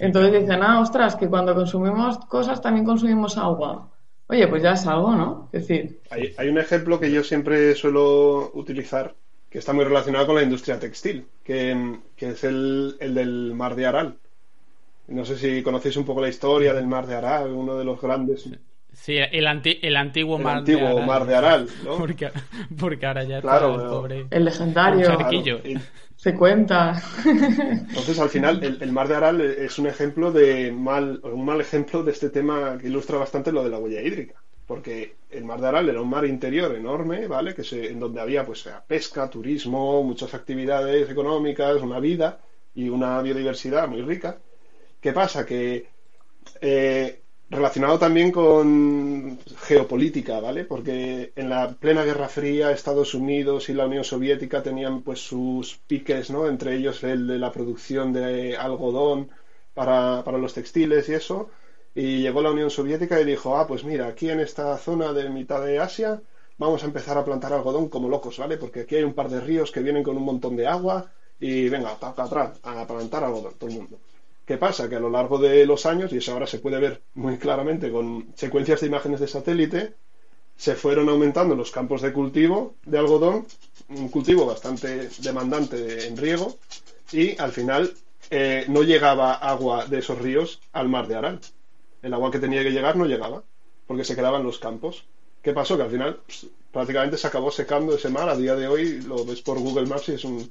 [0.00, 3.88] Entonces dicen, ah, ostras, que cuando consumimos cosas también consumimos agua.
[4.26, 5.48] Oye, pues ya es algo, ¿no?
[5.52, 6.00] Es decir...
[6.10, 9.14] Hay, hay un ejemplo que yo siempre suelo utilizar
[9.48, 13.76] que está muy relacionado con la industria textil, que, que es el, el del mar
[13.76, 14.18] de Aral.
[15.08, 18.00] No sé si conocéis un poco la historia del Mar de Aral, uno de los
[18.00, 18.48] grandes.
[18.92, 19.46] Sí, el,
[19.82, 21.06] el antiguo, mar, de Aral.
[21.06, 21.68] mar de Aral.
[21.84, 21.96] ¿no?
[22.78, 24.26] Porque, ahora ya está el pobre.
[24.30, 25.18] El legendario.
[26.16, 27.00] Se cuenta.
[27.24, 32.02] Entonces, al final, el, mar de Aral es un ejemplo de mal, un mal ejemplo
[32.02, 34.42] de este tema que ilustra bastante lo de la huella hídrica.
[34.66, 37.54] Porque el mar de Aral era un mar interior enorme, ¿vale?
[37.54, 42.40] Que se, en donde había pues pesca, turismo, muchas actividades económicas, una vida
[42.74, 44.38] y una biodiversidad muy rica
[45.06, 45.46] ¿Qué pasa?
[45.46, 45.88] Que
[46.60, 50.64] eh, relacionado también con geopolítica, ¿vale?
[50.64, 55.78] Porque en la plena Guerra Fría Estados Unidos y la Unión Soviética tenían pues sus
[55.86, 56.48] piques, ¿no?
[56.48, 59.30] Entre ellos el de la producción de algodón
[59.74, 61.50] para, para los textiles y eso.
[61.94, 65.30] Y llegó la Unión Soviética y dijo, ah, pues mira, aquí en esta zona de
[65.30, 66.20] mitad de Asia
[66.58, 68.56] vamos a empezar a plantar algodón como locos, ¿vale?
[68.56, 71.68] Porque aquí hay un par de ríos que vienen con un montón de agua y
[71.68, 74.00] venga, para atrás, a plantar algodón, todo el mundo.
[74.46, 74.88] ¿Qué pasa?
[74.88, 77.90] Que a lo largo de los años, y eso ahora se puede ver muy claramente
[77.90, 79.94] con secuencias de imágenes de satélite,
[80.56, 83.44] se fueron aumentando los campos de cultivo de algodón,
[83.88, 86.58] un cultivo bastante demandante en riego,
[87.12, 87.92] y al final
[88.30, 91.40] eh, no llegaba agua de esos ríos al mar de Aral.
[92.02, 93.42] El agua que tenía que llegar no llegaba,
[93.88, 95.04] porque se quedaban los campos.
[95.42, 95.76] ¿Qué pasó?
[95.76, 98.28] Que al final pues, prácticamente se acabó secando ese mar.
[98.28, 100.50] A día de hoy lo ves por Google Maps y es un,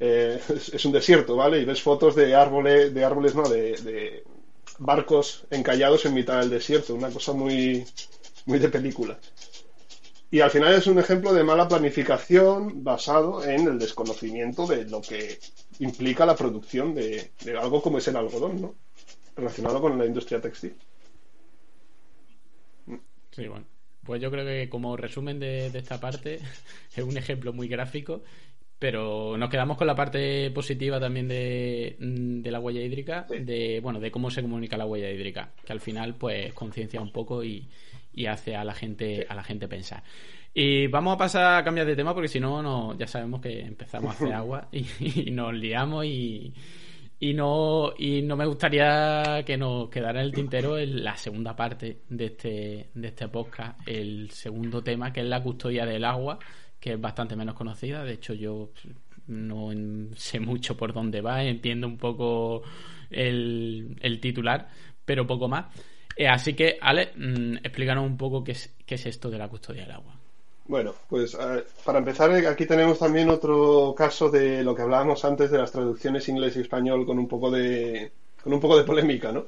[0.00, 1.60] eh, es, un desierto, ¿vale?
[1.60, 4.24] Y ves fotos de árboles, de árboles, no, de,
[4.78, 7.84] barcos encallados en mitad del desierto, una cosa muy,
[8.46, 9.18] muy de película.
[10.30, 15.00] Y al final es un ejemplo de mala planificación basado en el desconocimiento de lo
[15.00, 15.38] que
[15.80, 18.74] implica la producción de, algo como es el algodón, ¿no?
[19.34, 20.76] Relacionado con la industria textil.
[23.30, 23.66] Sí, bueno.
[24.04, 26.40] Pues yo creo que como resumen de, de esta parte
[26.96, 28.22] es un ejemplo muy gráfico
[28.78, 33.80] pero nos quedamos con la parte positiva también de, mm, de la huella hídrica, de
[33.82, 37.42] bueno, de cómo se comunica la huella hídrica, que al final pues conciencia un poco
[37.42, 37.68] y,
[38.14, 40.02] y, hace a la gente a la gente pensar.
[40.54, 43.60] Y vamos a pasar a cambiar de tema porque si no, no ya sabemos que
[43.60, 46.54] empezamos a hacer agua y, nos liamos y,
[47.18, 51.56] y no y no me gustaría que nos quedara en el tintero en la segunda
[51.56, 56.38] parte de este de este podcast, el segundo tema que es la custodia del agua
[56.80, 58.04] que es bastante menos conocida.
[58.04, 58.70] De hecho, yo
[59.26, 59.72] no
[60.16, 62.62] sé mucho por dónde va, entiendo un poco
[63.10, 64.68] el, el titular,
[65.04, 65.66] pero poco más.
[66.16, 69.48] Eh, así que, Ale, mm, explícanos un poco qué es, qué es esto de la
[69.48, 70.14] custodia del agua.
[70.66, 71.34] Bueno, pues
[71.82, 76.28] para empezar, aquí tenemos también otro caso de lo que hablábamos antes de las traducciones
[76.28, 78.12] inglés y español con un poco de,
[78.42, 79.46] con un poco de polémica, ¿no?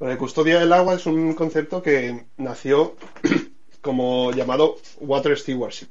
[0.00, 2.96] La custodia del agua es un concepto que nació
[3.80, 5.88] como llamado water stewardship.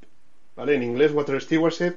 [0.57, 0.75] ¿Vale?
[0.75, 1.93] En inglés, Water Stewardship,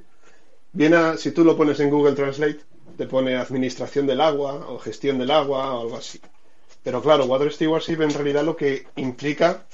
[0.73, 2.61] viene si tú lo pones en Google Translate,
[2.97, 6.21] te pone administración del agua o gestión del agua o algo así.
[6.85, 9.67] Pero claro, Water Stewardship en realidad lo que implica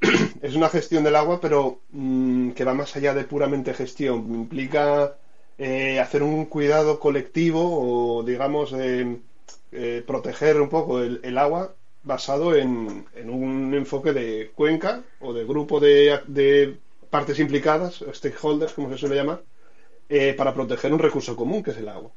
[0.42, 4.26] es una gestión del agua, pero mm, que va más allá de puramente gestión.
[4.34, 5.16] Implica
[5.58, 7.60] eh, hacer un cuidado colectivo
[8.18, 9.18] o, digamos, eh,
[10.06, 16.76] proteger un poco el, agua basado en, un enfoque de cuenca o de grupo de
[17.10, 19.42] partes implicadas, stakeholders, como se suele llamar,
[20.08, 22.12] eh, para proteger un recurso común que es el agua.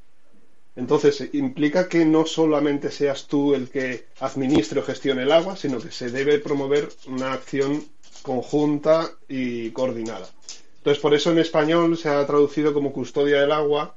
[0.75, 5.79] Entonces, implica que no solamente seas tú el que administre o gestione el agua, sino
[5.79, 7.83] que se debe promover una acción
[8.21, 10.29] conjunta y coordinada.
[10.77, 13.95] Entonces, por eso en español se ha traducido como custodia del agua,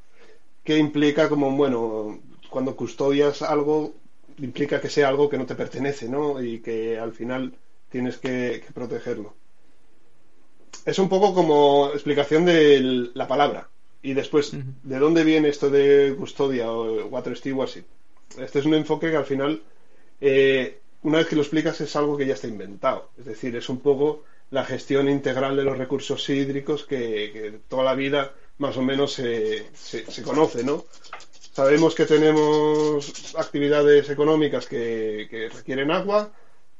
[0.64, 2.20] que implica como, bueno,
[2.50, 3.94] cuando custodias algo,
[4.38, 6.42] implica que sea algo que no te pertenece, ¿no?
[6.42, 7.54] Y que al final
[7.90, 9.34] tienes que protegerlo
[10.84, 13.68] es un poco como explicación de la palabra.
[14.02, 17.84] Y después, ¿de dónde viene esto de custodia o water stewardship?
[18.36, 19.62] Este es un enfoque que al final,
[20.20, 23.10] eh, una vez que lo explicas, es algo que ya está inventado.
[23.16, 27.94] Es decir, es un poco la gestión integral de los recursos hídricos que, toda la
[27.94, 30.84] vida más o menos se, se, conoce, ¿no?
[31.52, 36.32] Sabemos que tenemos actividades económicas que, que requieren agua,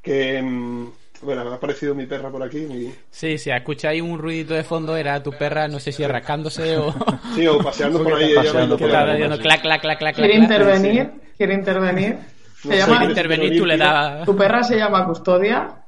[0.03, 0.93] que, mm,
[1.23, 2.93] bueno, me ha aparecido mi perra por aquí.
[3.11, 6.95] Sí, si ahí un ruidito de fondo, era tu perra, no sé si rascándose o.
[7.35, 8.35] Sí, o paseando por ahí.
[8.35, 11.11] Paseando por ahí clac, clac, clac, clac, ¿Quiere intervenir?
[11.37, 12.19] ¿Quiere intervenir?
[12.63, 13.05] Se llama...
[13.05, 14.25] intervenir, tú le das.
[14.25, 15.82] ¿Tu perra se llama Custodia?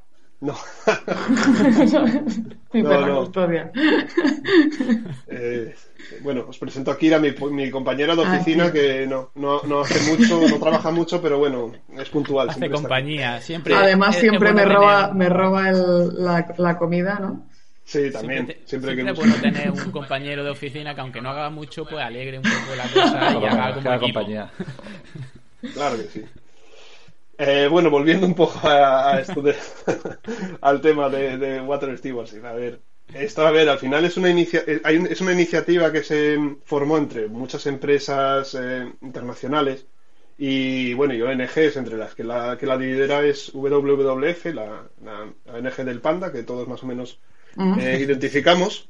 [0.45, 0.55] No.
[2.75, 3.73] mi perra Custodia.
[5.27, 5.75] Eh,
[6.21, 9.81] bueno, os presento aquí a mi, mi compañera de ah, oficina que no, no, no,
[9.81, 12.51] hace mucho, no trabaja mucho, pero bueno, es puntual.
[12.51, 13.75] Hace compañía, siempre.
[13.75, 17.47] Además, siempre me roba, me roba el, la, la, comida, ¿no?
[17.87, 18.45] Sí, también.
[18.67, 22.05] Siempre, siempre, es bueno tener un compañero de oficina que aunque no haga mucho, pues
[22.05, 24.51] alegre un poco la cosa y haga como compañía.
[25.73, 26.23] Claro que sí.
[27.39, 29.55] Eh, bueno, volviendo un poco a, esto de,
[30.61, 32.45] al tema de, de Water Stewardship.
[32.45, 32.81] A ver,
[33.13, 37.29] esto, a ver, al final es una, eh, es una iniciativa que se formó entre
[37.29, 39.87] muchas empresas eh, internacionales
[40.37, 44.89] y, bueno, y ONGs, entre las que la, que la lidera es WWF, la,
[45.47, 47.21] ONG del Panda, que todos más o menos
[47.79, 48.89] eh, identificamos,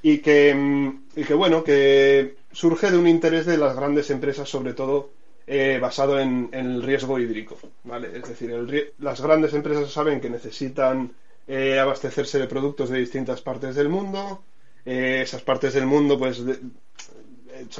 [0.00, 4.48] y que, mm, y que, bueno, que surge de un interés de las grandes empresas,
[4.48, 5.10] sobre todo
[5.46, 8.16] eh, basado en, el riesgo hídrico, ¿vale?
[8.16, 11.14] Es decir, las grandes empresas saben que necesitan
[11.48, 14.42] eh, abastecerse de productos de distintas partes del mundo.
[14.84, 16.42] Eh, esas partes del mundo, pues,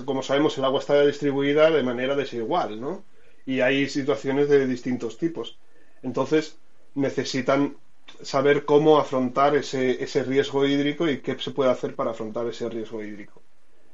[0.04, 3.04] como sabemos, el agua está distribuida de manera desigual, ¿no?
[3.46, 5.58] Y hay situaciones de distintos tipos.
[6.02, 6.58] Entonces,
[6.94, 7.76] necesitan
[8.22, 12.68] saber cómo afrontar ese, ese riesgo hídrico y qué se puede hacer para afrontar ese
[12.68, 13.40] riesgo hídrico.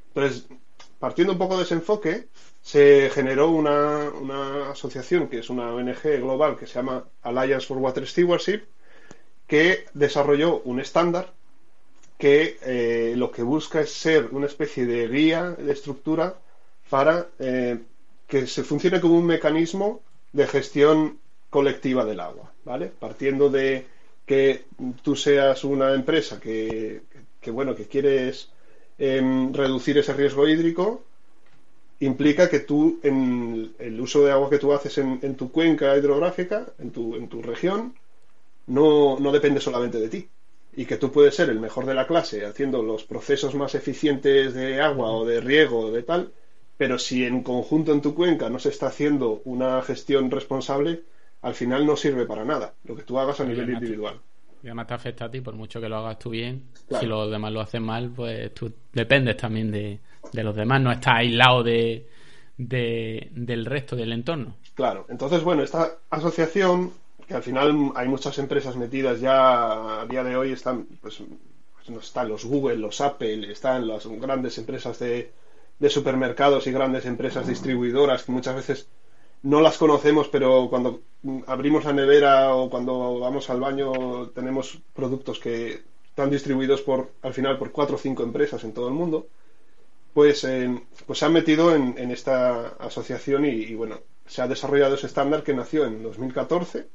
[0.09, 0.49] Entonces,
[0.99, 2.29] partiendo un poco de ese enfoque,
[2.63, 7.79] se generó una, una, asociación que es una ONG global que se llama Alliance for
[7.79, 8.63] Water Stewardship,
[9.47, 11.33] que desarrolló un estándar
[12.19, 16.35] que eh, lo que busca es ser una especie de guía de estructura
[16.91, 17.79] para eh,
[18.27, 21.19] que se funcione como un mecanismo de gestión
[21.49, 22.87] colectiva del agua, ¿vale?
[22.87, 23.87] Partiendo de
[24.27, 24.65] que
[25.03, 27.03] tú seas una empresa que,
[27.47, 28.51] bueno, que quieres
[28.99, 31.05] em, reducir ese riesgo hídrico,
[32.01, 36.67] implica que tú, en el uso de agua que tú haces en, tu cuenca hidrográfica,
[36.79, 37.95] en tu, en tu región,
[38.67, 40.29] no, no depende solamente de ti.
[40.77, 44.55] Y que tú puedes ser el mejor de la clase haciendo los procesos más eficientes
[44.55, 46.33] de agua o de riego o de tal,
[46.77, 51.03] pero si en conjunto en tu cuenca no se está haciendo una gestión responsable,
[51.43, 54.21] al final no sirve para nada lo que tú hagas a nivel individual.
[54.63, 56.65] Y además te afecta a ti, por mucho que lo hagas tú bien.
[56.99, 60.01] Si los demás lo hacen mal, pues tú dependes también de,
[60.33, 62.09] de los demás, no estás aislado de,
[62.57, 64.57] de, del resto del entorno.
[64.75, 66.93] Claro, entonces, bueno, esta asociación,
[67.27, 71.23] que al final hay muchas empresas metidas ya a día de hoy, están, pues,
[71.75, 75.33] pues no están los Google, los Apple, están las grandes empresas de,
[75.79, 78.89] de supermercados y grandes empresas distribuidoras que muchas veces
[79.43, 81.01] no las conocemos, pero cuando
[81.47, 87.35] abrimos la nevera o cuando vamos al baño tenemos productos que están distribuidos por al
[87.35, 89.29] final por cuatro o cinco empresas en todo el mundo
[90.19, 90.45] pues,
[91.07, 95.55] pues se han metido en, esta asociación y, bueno, se ha desarrollado ese estándar que
[95.55, 96.89] nació en 2014,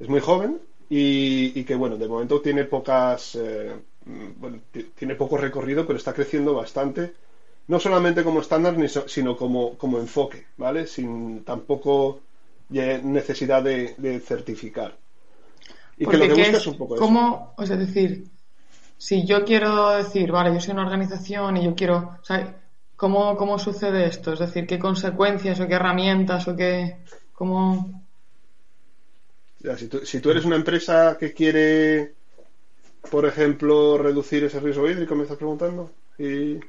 [0.00, 0.60] es muy joven
[0.90, 3.76] y, que bueno, de momento tiene pocas, eh,
[4.96, 7.14] tiene poco recorrido, pero está creciendo bastante,
[7.68, 10.86] no solamente como estándar, sino como, como enfoque, ¿vale?
[10.86, 12.20] Sin tampoco
[12.70, 14.96] necesidad de, certificar.
[15.98, 17.74] Y que lo que busca es, un poco ¿cómo, eso.
[17.74, 18.24] Es decir,
[18.96, 22.56] si yo quiero decir, vale, yo soy una organización y yo quiero, o sea,
[22.96, 24.32] ¿cómo, cómo sucede esto?
[24.32, 26.98] Es decir, ¿qué consecuencias o qué herramientas o qué,
[27.34, 28.02] cómo...
[29.76, 32.14] si, tú, si tú eres una empresa que quiere,
[33.10, 36.60] por ejemplo, reducir ese riesgo hídrico, me estás preguntando, y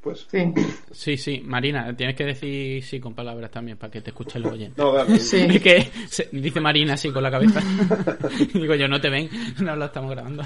[0.00, 0.52] pues sí.
[0.90, 4.46] Sí, sí, Marina, tienes que decir sí con palabras también para que te escuche el
[4.46, 4.80] oyente.
[4.80, 5.46] No, sí.
[5.60, 5.90] que
[6.32, 7.60] dice Marina así con la cabeza.
[8.54, 9.28] Digo yo, no te ven,
[9.60, 10.42] no lo estamos grabando.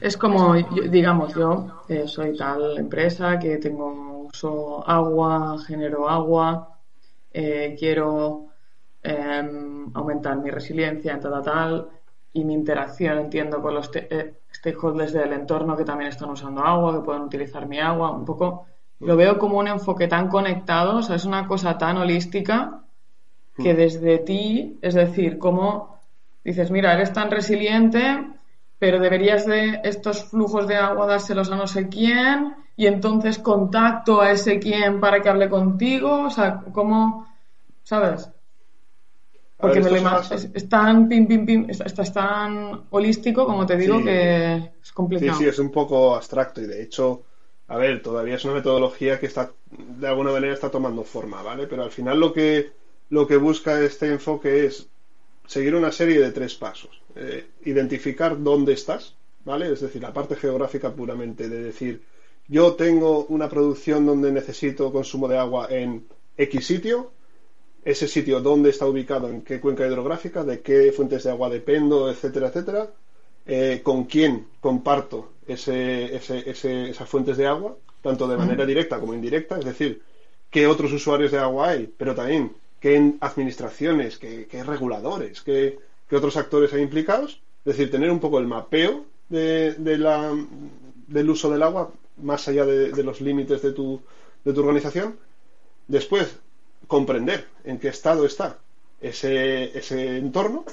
[0.00, 6.78] Es como, digamos, yo eh, soy tal empresa que tengo uso agua, genero agua,
[7.32, 8.46] eh, quiero
[9.02, 11.88] em, aumentar mi resiliencia en tal, tal,
[12.32, 16.94] y mi interacción, entiendo, con los eh, stakeholders del entorno que también están usando agua,
[16.94, 18.66] que pueden utilizar mi agua, un poco
[19.00, 22.82] lo veo como un enfoque tan conectado, o sea, es una cosa tan holística
[23.56, 23.76] que mm.
[23.76, 25.98] desde ti, es decir, como
[26.44, 28.26] dices, mira, eres tan resiliente,
[28.78, 34.20] pero deberías de estos flujos de agua dárselos a no sé quién y entonces contacto
[34.20, 37.26] a ese quién para que hable contigo, o sea, ¿cómo,
[37.82, 38.30] sabes?
[39.56, 44.70] Porque me lo es, tan pim, pim, pim, es, tan holístico, como te digo, que
[44.80, 45.36] es complicado.
[45.36, 47.24] Sí, sí, es un poco abstracto y de hecho
[47.68, 51.66] a ver, todavía es una metodología que está, de alguna manera está tomando forma, ¿vale?
[51.66, 52.72] Pero al final lo que,
[53.10, 54.88] lo que busca este enfoque es
[55.46, 57.02] seguir una serie de tres pasos.
[57.14, 59.14] Eh, identificar dónde estás,
[59.44, 59.70] ¿vale?
[59.70, 62.02] Es decir, la parte geográfica puramente de decir,
[62.48, 66.06] yo tengo una producción donde necesito consumo de agua en
[66.38, 67.10] X sitio,
[67.84, 72.10] ese sitio dónde está ubicado, en qué cuenca hidrográfica, de qué fuentes de agua dependo,
[72.10, 72.90] etcétera, etcétera,
[73.44, 79.14] eh, con quién comparto ese, ese, esas fuentes de agua, tanto de manera directa como
[79.14, 80.02] indirecta, es decir,
[80.50, 85.78] qué otros usuarios de agua hay, pero también qué administraciones, qué, reguladores, qué,
[86.12, 90.34] otros actores hay implicados, es decir, tener un poco el mapeo de, la,
[91.06, 94.00] del uso del agua más allá de, los límites de tu,
[94.44, 95.18] de tu organización.
[95.86, 96.36] Después,
[96.86, 98.58] comprender en qué estado está
[99.00, 100.64] ese, ese entorno,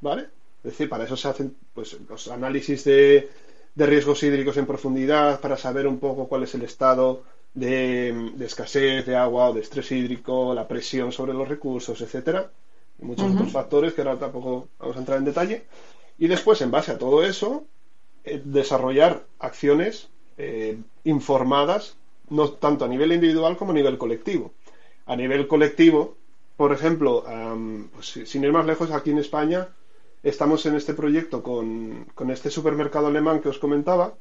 [0.00, 0.28] ¿vale?
[0.64, 3.28] Es decir, para eso se hacen pues, los análisis de,
[3.74, 7.22] de riesgos hídricos en profundidad para saber un poco cuál es el estado
[7.54, 12.50] de, escasez de agua o de estrés hídrico, la presión sobre los recursos, etcétera,
[13.00, 15.64] y muchos otros factores que ahora tampoco vamos a entrar en detalle.
[16.18, 17.64] Y después, en base a todo eso,
[18.24, 21.96] eh, desarrollar acciones eh, informadas,
[22.28, 24.52] no tanto a nivel individual como a nivel colectivo.
[25.04, 26.16] a nivel colectivo,
[26.56, 27.24] por ejemplo,
[27.92, 29.68] pues, sin ir más lejos, aquí en España
[30.22, 34.14] estamos en este proyecto con, con este supermercado alemán que os comentaba,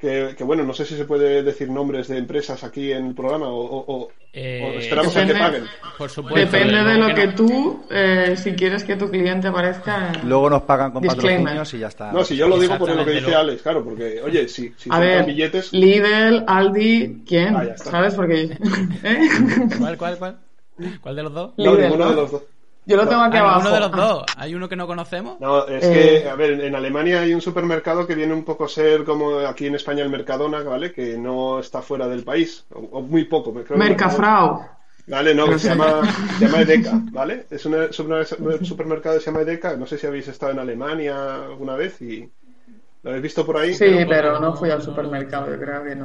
[0.00, 3.48] que, bueno, no sé si se puede decir nombres de empresas aquí en el programa
[3.50, 5.64] o, eh, esperamos a que paguen.
[5.98, 6.38] Por supuesto.
[6.38, 10.12] Depende de lo que, tú, eh, si quieres que tu cliente aparezca.
[10.24, 12.12] Luego nos pagan con patrocinios y ya está.
[12.12, 14.88] No, si yo lo digo por lo que dice Alex, claro, porque, oye, si, si
[14.90, 15.70] a ver, billetes.
[15.74, 17.56] Lidl, Aldi, ¿quién?
[17.56, 18.14] Ah, ¿Sabes?
[18.14, 18.56] Porque.
[19.02, 19.28] ¿eh?
[19.78, 20.38] ¿Cuál, cuál, cuál?
[21.02, 21.52] ¿Cuál de los dos?
[21.58, 22.42] No, ninguno de los dos.
[22.90, 23.60] Yo lo tengo aquí ¿Hay abajo.
[23.60, 24.24] uno de los dos?
[24.36, 25.38] ¿Hay uno que no conocemos?
[25.38, 26.28] No, es que, eh.
[26.28, 29.66] a ver, en Alemania hay un supermercado que viene un poco a ser como aquí
[29.66, 30.92] en España el Mercadona, ¿vale?
[30.92, 33.54] Que no está fuera del país, o, muy poco.
[33.54, 34.66] Creo Mercafrau.
[35.06, 36.02] Vale, no, se llama,
[36.38, 37.46] se llama Edeka, ¿vale?
[37.50, 39.76] Es un supermercado que se llama Edeka.
[39.76, 42.28] No sé si habéis estado en Alemania alguna vez y
[43.02, 43.72] ¿Lo habéis visto por ahí?
[43.72, 46.04] Sí, pero, no fui al supermercado, yo creo que no.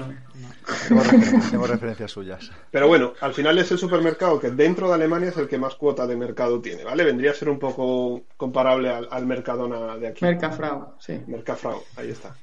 [0.87, 2.49] Tengo, referencias, suyas.
[2.71, 5.75] Pero bueno, al final es el supermercado que dentro de Alemania es el que más
[5.75, 7.03] cuota de mercado tiene, ¿vale?
[7.03, 10.23] Vendría a ser un poco comparable al, Mercadona de aquí.
[10.23, 11.21] Mercafrau, sí.
[11.27, 12.35] Mercafrau, ahí está.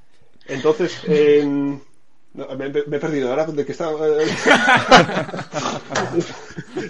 [0.46, 1.02] Entonces,
[2.34, 3.98] en me, he perdido ahora de que estaba.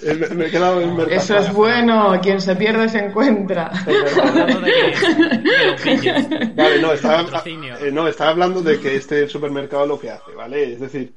[0.04, 3.70] Eh, me, he quedado en Eso es bueno, quien se pierde se encuentra.
[6.56, 10.72] vale, no estaba, eh, no, estaba hablando de que este supermercado lo que hace, ¿vale?
[10.72, 11.12] Es decir,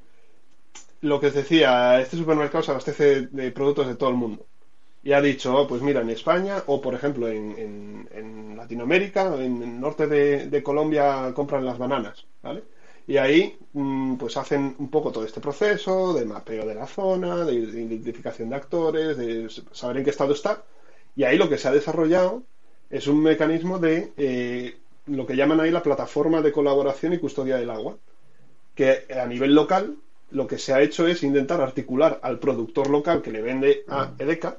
[1.02, 4.46] lo que os decía, este supermercado se abastece de productos de todo el mundo.
[5.04, 9.62] Y ha dicho, oh, pues mira, en España, o por ejemplo en, en, Latinoamérica, en
[9.62, 12.64] el norte de, de Colombia compran las bananas, ¿vale?
[13.08, 17.46] Y ahí mm, pues hacen un poco todo este proceso de mapeo de la zona,
[17.46, 20.64] de identificación de actores, de saber en qué estado está.
[21.16, 22.44] Y ahí lo que se ha desarrollado
[22.90, 27.58] es un mecanismo de eh, lo que llaman ahí la plataforma de colaboración y custodia
[27.58, 27.98] del agua,
[28.74, 29.98] que a nivel local
[30.32, 34.14] lo que se ha hecho es intentar articular al productor local que le vende a
[34.18, 34.58] EDECA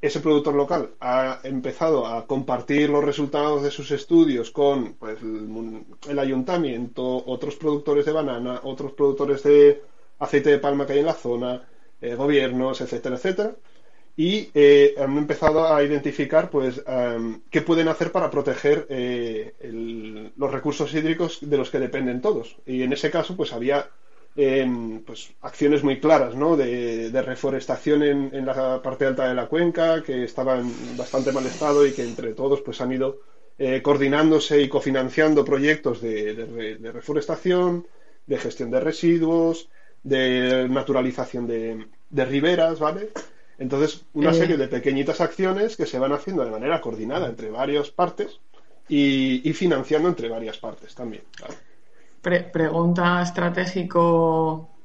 [0.00, 5.18] ese productor local ha empezado a compartir los resultados de sus estudios con pues,
[6.08, 9.82] el, ayuntamiento, otros productores de banana, otros productores de
[10.20, 11.68] aceite de palma que hay en la zona,
[12.00, 13.56] eh, gobiernos, etcétera, etcétera.
[14.16, 19.54] Y eh, han empezado a identificar pues em, qué pueden hacer para proteger eh,
[20.36, 22.56] los recursos hídricos de los que dependen todos.
[22.66, 23.88] Y en ese caso pues había
[25.04, 26.56] pues, acciones muy claras ¿no?
[26.56, 31.84] de, reforestación en, la parte alta de la cuenca, que estaba en bastante mal estado
[31.84, 33.20] y que entre todos pues, han ido
[33.58, 37.88] eh, coordinándose y cofinanciando proyectos de, reforestación,
[38.26, 39.70] de gestión de residuos,
[40.04, 43.08] de naturalización de, riberas, ¿vale?
[43.58, 47.90] Entonces, una serie de pequeñitas acciones que se van haciendo de manera coordinada entre varias
[47.90, 48.38] partes
[48.88, 51.24] y, y financiando entre varias partes también.
[51.40, 51.56] ¿vale?
[52.22, 54.78] Pregunta estratégico,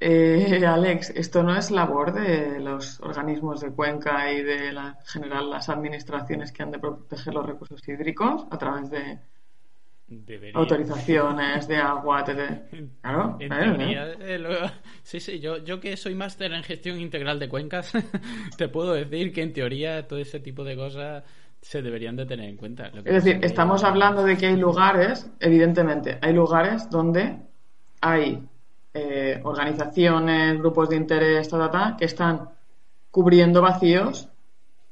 [0.00, 5.06] eh, Alex, ¿esto no es labor de los organismos de cuenca y de la, en
[5.06, 9.18] general las administraciones que han de proteger los recursos hídricos a través de
[10.54, 12.24] autorizaciones de agua?
[12.24, 14.70] Claro, en teoría, eh,
[15.02, 17.92] sí, sí, yo, yo que soy máster en gestión integral de cuencas,
[18.56, 21.24] te puedo decir que en teoría todo ese tipo de cosas
[21.68, 22.86] se deberían de tener en cuenta.
[22.86, 27.40] es decir, estamos hablando de que hay lugares, evidentemente, hay lugares donde
[28.00, 28.42] hay
[28.94, 31.50] eh, organizaciones, grupos de interés,
[31.98, 32.48] que están
[33.10, 34.30] cubriendo vacíos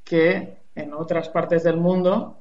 [0.05, 2.41] que en otras partes del mundo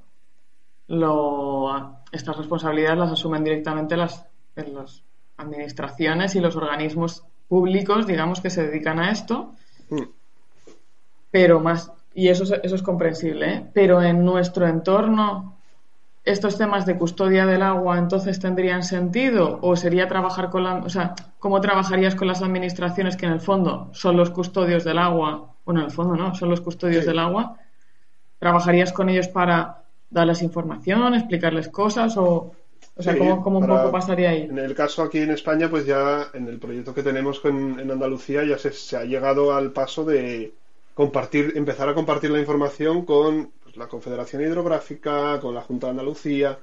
[0.89, 4.25] lo, estas responsabilidades las asumen directamente las,
[4.57, 5.01] las
[5.38, 9.53] administraciones y los organismos públicos, digamos, que se dedican a esto,
[9.89, 10.03] mm.
[11.31, 13.66] pero más y eso, eso es comprensible, ¿eh?
[13.74, 15.57] pero en nuestro entorno,
[16.24, 20.89] estos temas de custodia del agua entonces tendrían sentido o sería trabajar con la, o
[20.89, 25.53] sea, ¿cómo trabajarías con las administraciones que en el fondo son los custodios del agua?
[25.66, 27.57] Bueno, en el fondo no, son los custodios del agua.
[28.39, 32.53] ¿Trabajarías con ellos para darles información, explicarles cosas o,
[32.95, 34.43] o sea, ¿cómo, un poco pasaría ahí?
[34.43, 38.45] En el caso aquí en España, pues ya en el proyecto que tenemos en Andalucía
[38.45, 40.53] ya se ha llegado al paso de
[40.95, 45.91] compartir, empezar a compartir la información con pues, la Confederación Hidrográfica, con la Junta de
[45.91, 46.57] Andalucía,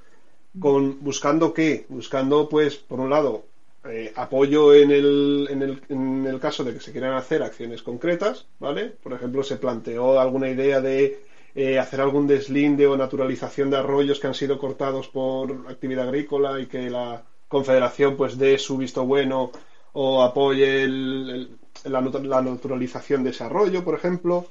[0.59, 3.45] con buscando qué, buscando pues por un lado
[3.85, 7.83] eh, apoyo en el, en, el, en el caso de que se quieran hacer acciones
[7.83, 8.87] concretas, ¿vale?
[9.03, 11.21] Por ejemplo, se planteó alguna idea de
[11.55, 16.59] eh, hacer algún deslinde o naturalización de arroyos que han sido cortados por actividad agrícola
[16.61, 19.53] y que la Confederación pues dé su visto bueno
[19.93, 22.01] o apoye el, la,
[22.43, 23.49] naturalización de ese
[23.85, 24.47] por ejemplo.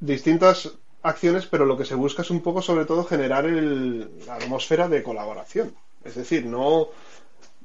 [0.00, 0.72] Distintas
[1.02, 5.02] acciones, pero lo que se busca es un poco, sobre todo, generar la atmósfera de
[5.02, 5.74] colaboración.
[6.04, 6.88] Es decir, no,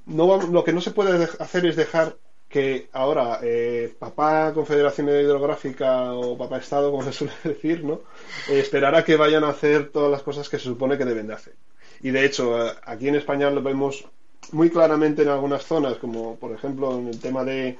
[0.06, 2.16] no lo que no se puede hacer es dejar
[2.50, 8.02] que ahora eh, papá Confederación Hidrográfica o papá Estado, como se suele decir, ¿no?
[8.50, 11.36] Eh, esperará que vayan a hacer todas las cosas que se supone que deben de
[11.36, 11.54] hacer.
[12.02, 14.06] Y de hecho, eh, aquí en España lo vemos
[14.52, 17.78] muy claramente en algunas zonas, como por ejemplo en el tema de,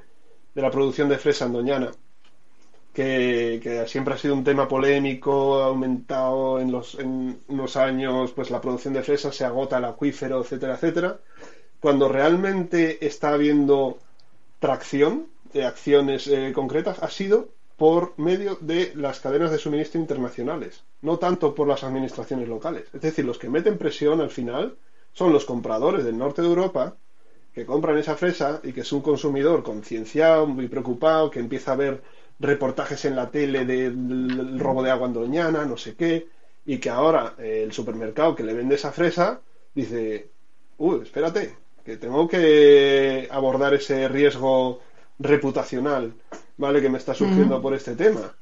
[0.60, 1.92] de la producción de fresa en Doñana,
[2.94, 7.40] que, que, siempre ha sido un tema polémico, ha aumentado en los en
[7.76, 11.20] años, pues la producción de fresa se agota el acuífero, etcétera, etcétera.
[11.80, 14.00] Cuando realmente está habiendo
[14.60, 17.48] tracción de acciones eh, concretas ha sido
[17.78, 22.84] por medio de las cadenas de suministro internacionales, no tanto por las administraciones locales.
[22.94, 24.76] Es decir, los que meten presión al final
[25.14, 26.98] son los compradores del norte de Europa
[27.54, 31.76] que compran esa fresa y que es un consumidor concienciado, muy preocupado, que empieza a
[31.76, 32.02] ver
[32.40, 36.28] reportajes en la tele del robo de agua en Doñana, no sé qué,
[36.66, 39.42] y que ahora eh, el supermercado que le vende esa fresa
[39.74, 40.30] dice,
[40.78, 44.80] uy, espérate, que tengo que abordar ese riesgo
[45.18, 46.14] reputacional,
[46.58, 46.82] ¿vale?
[46.82, 48.36] Que me está surgiendo por este tema.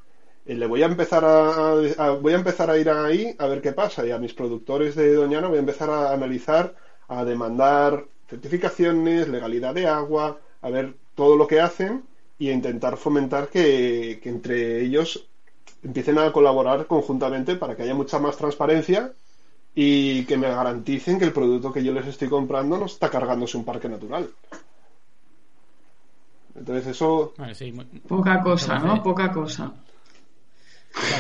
[0.46, 3.74] Y le voy a empezar a, voy a empezar a ir ahí a ver qué
[3.74, 6.76] pasa y a mis productores de Doñana voy a empezar a analizar,
[7.08, 12.04] a demandar certificaciones, legalidad de agua, a ver todo lo que hacen
[12.40, 15.28] y a intentar fomentar que, que entre ellos
[15.84, 19.12] empiecen a colaborar conjuntamente para que haya mucha más transparencia
[19.74, 23.58] y que me garanticen que el producto que yo les estoy comprando no está cargándose
[23.58, 24.30] un parque natural.
[26.56, 27.34] Entonces eso...
[28.08, 29.04] Poca cosa, ¿no?
[29.04, 29.72] Poca cosa.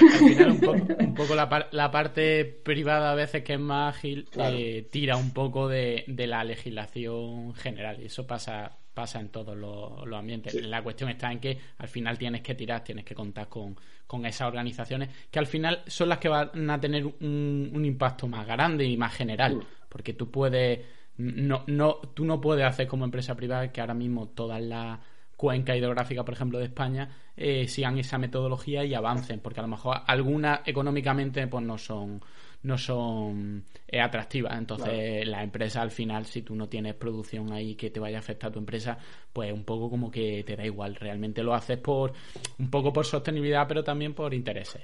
[0.02, 3.96] Al, final un poco, un poco la, la, parte privada a veces que es más
[3.96, 8.00] ágil eh, tira un poco de, de, la legislación general.
[8.02, 10.56] Y eso pasa pasa en todos los, ambientes.
[10.56, 13.76] La cuestión está en que al final tienes que tirar, tienes que contar con,
[14.08, 18.28] con esas organizaciones que al final son las que van a tener un, un impacto
[18.28, 20.80] más grande y más general, porque tú puedes
[21.18, 25.00] no, no, tú no puedes hacer como empresa privada que ahora mismo todas las
[25.38, 29.70] cuenca hidrográfica, por ejemplo, de España, eh, sigan esa metodología y avancen, porque a lo
[29.70, 32.22] mejor algunas económicamente pues no son
[32.64, 34.58] no son eh, atractivas.
[34.58, 38.20] Entonces, la empresa al final, si tú no tienes producción ahí que te vaya a
[38.20, 38.98] afectar a tu empresa,
[39.32, 40.96] pues un poco como que te da igual.
[40.96, 42.14] Realmente lo haces por
[42.58, 44.82] un poco por sostenibilidad, pero también por intereses.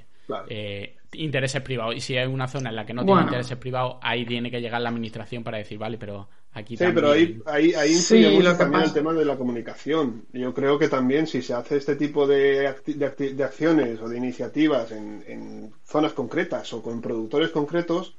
[0.47, 1.95] Eh, intereses privados.
[1.95, 4.61] Y si hay una zona en la que no tiene intereses privados, ahí tiene que
[4.61, 8.83] llegar la administración para decir, vale, pero aquí sí, pero ahí, ahí, ahí influye también
[8.83, 10.25] el tema de la comunicación.
[10.33, 14.91] Yo creo que también si se hace este tipo de, de, acciones o de iniciativas
[14.91, 18.15] en, en, zonas concretas o con productores concretos,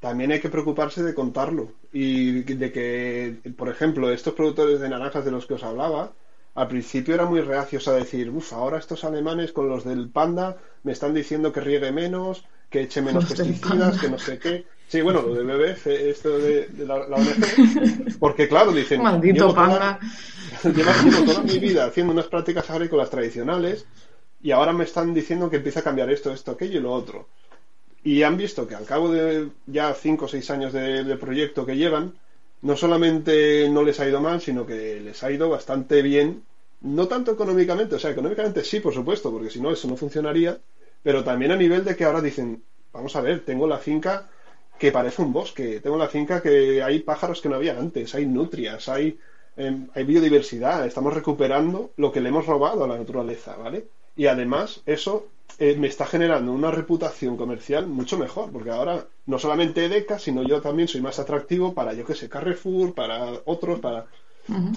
[0.00, 1.72] también hay que preocuparse de contarlo.
[1.92, 6.12] Y de que, por ejemplo, estos productores de naranjas de los que os hablaba,
[6.54, 10.56] al principio eran muy reacios a decir, uff, ahora estos alemanes con los del panda
[10.84, 14.64] me están diciendo que riegue menos, que eche menos pesticidas, que no sé qué.
[14.88, 19.52] Sí, bueno, lo de BBF, esto de, la, ONG, porque claro, dicen, maldito
[20.62, 23.86] toda mi vida haciendo unas prácticas agrícolas tradicionales
[24.40, 27.28] y ahora me están diciendo que empieza a cambiar esto, esto, aquello y lo otro.
[28.04, 31.76] Y han visto que al cabo de ya cinco o seis años de proyecto que
[31.76, 32.14] llevan,
[32.62, 36.42] no solamente no les ha ido mal, sino que les ha ido bastante bien,
[36.80, 40.58] no tanto económicamente, o sea, económicamente sí, por supuesto, porque si no, eso no funcionaría,
[41.02, 42.62] pero también a nivel de que ahora dicen,
[42.92, 44.28] vamos a ver, tengo la finca
[44.78, 48.26] que parece un bosque, tengo la finca que hay pájaros que no había antes, hay
[48.26, 49.18] nutrias, hay,
[49.56, 53.86] em, hay biodiversidad, estamos recuperando lo que le hemos robado a la naturaleza, ¿vale?
[54.16, 59.38] Y además, eso eh, me está generando una reputación comercial mucho mejor, porque ahora no
[59.38, 63.80] solamente EDECA, sino yo también soy más atractivo para, yo que sé, Carrefour, para otros,
[63.80, 64.06] para...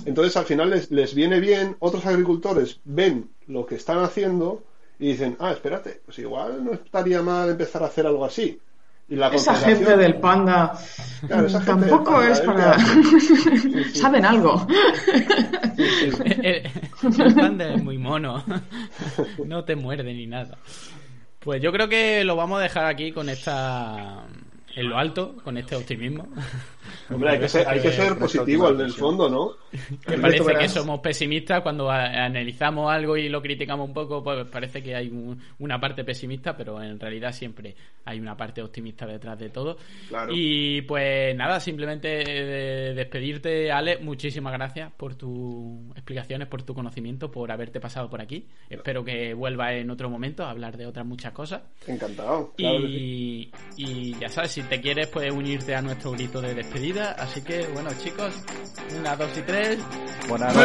[0.06, 4.64] Entonces al final les, les viene bien, otros agricultores ven lo que están haciendo
[4.98, 8.60] y dicen, ah, espérate, pues igual no estaría mal empezar a hacer algo así.
[9.10, 10.74] Y esa gente del panda
[11.66, 12.78] tampoco es para...
[13.94, 14.68] Saben algo.
[16.44, 18.44] el, panda es muy mono.
[19.46, 20.60] No te muerde ni nada.
[21.40, 24.26] Pues yo creo que lo vamos a dejar aquí con esta
[24.76, 26.28] en lo alto con este optimismo.
[27.10, 29.54] Hombre, hay que ser, hay que ser positivo en el fondo, ¿no?
[30.06, 34.82] Que parece que somos pesimistas cuando analizamos algo y lo criticamos un poco, pues parece
[34.82, 35.12] que hay
[35.60, 39.78] una parte pesimista, pero en realidad siempre hay una parte optimista detrás de todo.
[40.30, 47.32] Y pues nada, simplemente eh, despedirte, Ale, muchísimas gracias por tus explicaciones, por tu conocimiento,
[47.32, 48.48] por haberte pasado por aquí.
[48.70, 51.62] Espero que vuelva en otro momento a hablar de otras muchas cosas.
[51.88, 52.54] Encantado.
[52.58, 56.89] y, y ya sabes, si te quieres, puedes unirte a nuestro grito de despedida.
[56.98, 58.34] Así que, bueno, chicos,
[59.00, 59.78] una, dos y tres.
[60.28, 60.56] Buenas,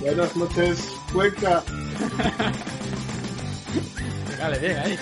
[0.00, 1.64] Buenas noches, Cuenca.
[4.38, 4.98] Dale, bien, ahí.